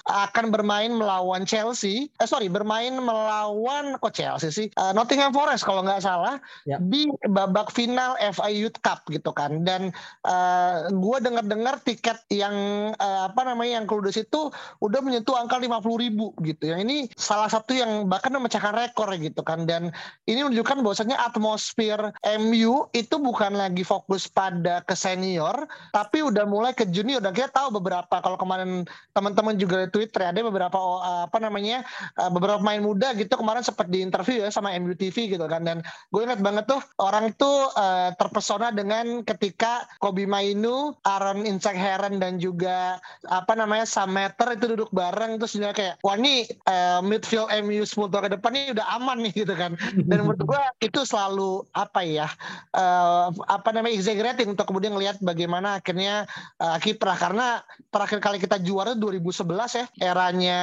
akan 0.06 0.44
bermain 0.54 0.94
melawan 0.94 1.42
Chelsea. 1.42 2.06
Eh 2.22 2.28
sorry, 2.28 2.46
bermain 2.46 2.94
melawan 2.94 3.98
kok 3.98 4.14
Chelsea 4.14 4.50
sih? 4.54 4.66
Uh, 4.78 4.94
Nottingham 4.94 5.34
Forest 5.34 5.66
kalau 5.66 5.82
nggak 5.82 6.06
salah 6.06 6.38
ya. 6.62 6.78
di 6.78 7.10
babak 7.26 7.74
final 7.74 8.14
FA 8.30 8.48
Youth 8.48 8.78
Cup 8.86 9.02
gitu 9.10 9.34
kan. 9.34 9.66
Dan 9.66 9.90
uh, 10.22 10.86
gue 10.86 11.18
dengar-dengar 11.18 11.82
tiket 11.82 12.22
yang 12.30 12.54
uh, 13.02 13.26
apa 13.26 13.42
namanya 13.42 13.82
yang 13.82 13.86
kudus 13.90 14.22
itu 14.22 14.54
udah 14.78 15.02
menyentuh 15.02 15.34
angka 15.34 15.58
50 15.58 15.82
ribu 15.98 16.30
gitu 16.46 16.70
ya. 16.70 16.78
Ini 16.78 17.10
salah 17.18 17.50
satu 17.50 17.74
yang 17.74 18.06
bahkan 18.06 18.30
memecahkan 18.30 18.74
rekor 18.86 19.10
gitu 19.18 19.42
kan. 19.42 19.66
Dan 19.66 19.90
ini 20.30 20.46
menunjukkan 20.46 20.78
bahwasanya 20.86 21.18
atmosfer 21.26 22.14
MU 22.38 22.86
itu 22.94 23.16
bukan 23.18 23.58
lagi 23.58 23.82
fokus 23.82 24.30
pada 24.30 24.86
kesehatan 24.86 25.07
senior 25.08 25.64
tapi 25.90 26.20
udah 26.20 26.44
mulai 26.44 26.76
ke 26.76 26.84
junior. 26.84 27.24
Dan 27.24 27.32
kita 27.32 27.48
tahu 27.48 27.80
beberapa 27.80 28.20
kalau 28.20 28.36
kemarin 28.36 28.84
teman-teman 29.16 29.56
juga 29.56 29.86
di 29.86 29.88
Twitter 29.88 30.28
ada 30.28 30.40
beberapa 30.44 30.76
uh, 30.76 31.24
apa 31.24 31.38
namanya 31.40 31.82
uh, 32.20 32.28
beberapa 32.28 32.60
pemain 32.60 32.84
muda 32.84 33.16
gitu 33.16 33.32
kemarin 33.40 33.64
sempat 33.64 33.88
di 33.88 34.04
interview 34.04 34.44
ya 34.44 34.52
sama 34.52 34.76
MUTV 34.76 35.16
gitu 35.38 35.46
kan. 35.48 35.64
Dan 35.64 35.80
gue 36.12 36.20
ingat 36.20 36.44
banget 36.44 36.68
tuh 36.68 36.80
orang 37.00 37.32
itu 37.32 37.48
uh, 37.74 38.12
terpesona 38.20 38.68
dengan 38.74 39.24
ketika 39.24 39.88
Kobi 40.04 40.28
Mainu, 40.28 40.92
Aaron 41.08 41.48
Insek 41.48 41.74
Heron 41.78 42.20
dan 42.20 42.36
juga 42.36 43.00
apa 43.24 43.56
namanya 43.56 43.88
Sameter 43.88 44.54
itu 44.54 44.76
duduk 44.76 44.92
bareng. 44.92 45.40
Terus 45.40 45.56
dia 45.56 45.72
kayak 45.72 45.94
wah 46.04 46.18
ini 46.18 46.44
uh, 46.68 47.00
midfield 47.00 47.48
MU 47.64 47.86
10 47.86 48.12
tahun 48.12 48.24
ke 48.28 48.30
depan 48.36 48.52
ini 48.52 48.68
udah 48.76 48.86
aman 49.00 49.18
nih 49.24 49.32
gitu 49.46 49.54
kan. 49.56 49.72
Dan 50.04 50.26
menurut 50.26 50.42
gue 50.44 50.62
itu 50.84 51.00
selalu 51.06 51.64
apa 51.72 52.04
ya 52.04 52.28
uh, 52.74 53.30
apa 53.46 53.70
namanya 53.70 53.94
exaggerating 53.94 54.50
untuk 54.52 54.66
kemudian 54.68 54.97
ngelihat 54.98 55.22
bagaimana 55.22 55.78
akhirnya 55.78 56.26
uh, 56.58 56.74
kiprah. 56.82 57.14
Karena 57.14 57.62
terakhir 57.94 58.18
kali 58.18 58.42
kita 58.42 58.58
juara 58.58 58.98
2011 58.98 59.46
ya 59.78 59.86
eranya 60.10 60.60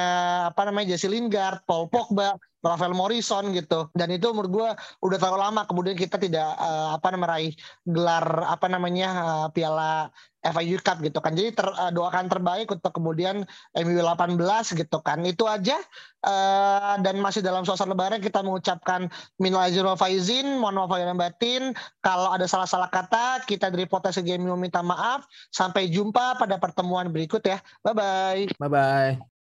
apa 0.52 0.68
namanya 0.68 0.92
Jesse 0.92 1.08
Lingard, 1.08 1.64
Paul 1.64 1.88
Pogba, 1.88 2.36
Rafael 2.64 2.94
Morrison 2.96 3.52
gitu 3.52 3.88
dan 3.92 4.08
itu 4.12 4.32
menurut 4.32 4.52
gue 4.52 4.68
udah 5.04 5.18
terlalu 5.20 5.38
lama 5.40 5.62
kemudian 5.68 5.96
kita 5.96 6.16
tidak 6.16 6.46
uh, 6.56 6.96
apa 6.96 7.08
meraih 7.14 7.52
gelar 7.84 8.26
apa 8.46 8.66
namanya 8.66 9.08
uh, 9.16 9.48
piala 9.52 10.10
FIU 10.52 10.78
Cup 10.78 11.02
gitu 11.02 11.18
kan. 11.18 11.34
Jadi 11.34 11.54
ter, 11.54 11.66
uh, 11.66 11.90
doakan 11.90 12.30
terbaik 12.30 12.70
untuk 12.70 12.92
kemudian 12.94 13.42
MU 13.74 13.98
18 13.98 14.38
gitu 14.78 14.98
kan. 15.02 15.18
Itu 15.26 15.50
aja 15.50 15.78
uh, 16.22 16.94
dan 17.02 17.18
masih 17.18 17.42
dalam 17.42 17.66
suasana 17.66 17.94
lebaran 17.94 18.22
kita 18.22 18.42
mengucapkan 18.46 19.10
minal 19.42 19.66
aizin 19.66 19.86
wal 19.86 19.98
faizin, 19.98 20.46
mohon 20.60 20.78
maaf 20.78 20.92
lahir 20.94 21.10
batin. 21.18 21.74
Kalau 22.02 22.30
ada 22.30 22.46
salah-salah 22.46 22.90
kata, 22.90 23.42
kita 23.46 23.72
dari 23.72 23.86
potensi 23.88 24.22
game 24.22 24.46
minta 24.54 24.82
maaf. 24.82 25.26
Sampai 25.50 25.90
jumpa 25.90 26.38
pada 26.38 26.60
pertemuan 26.62 27.10
berikut 27.10 27.42
ya. 27.42 27.58
Bye 27.82 27.94
bye. 27.96 28.42
Bye 28.60 28.70
bye. 28.70 29.35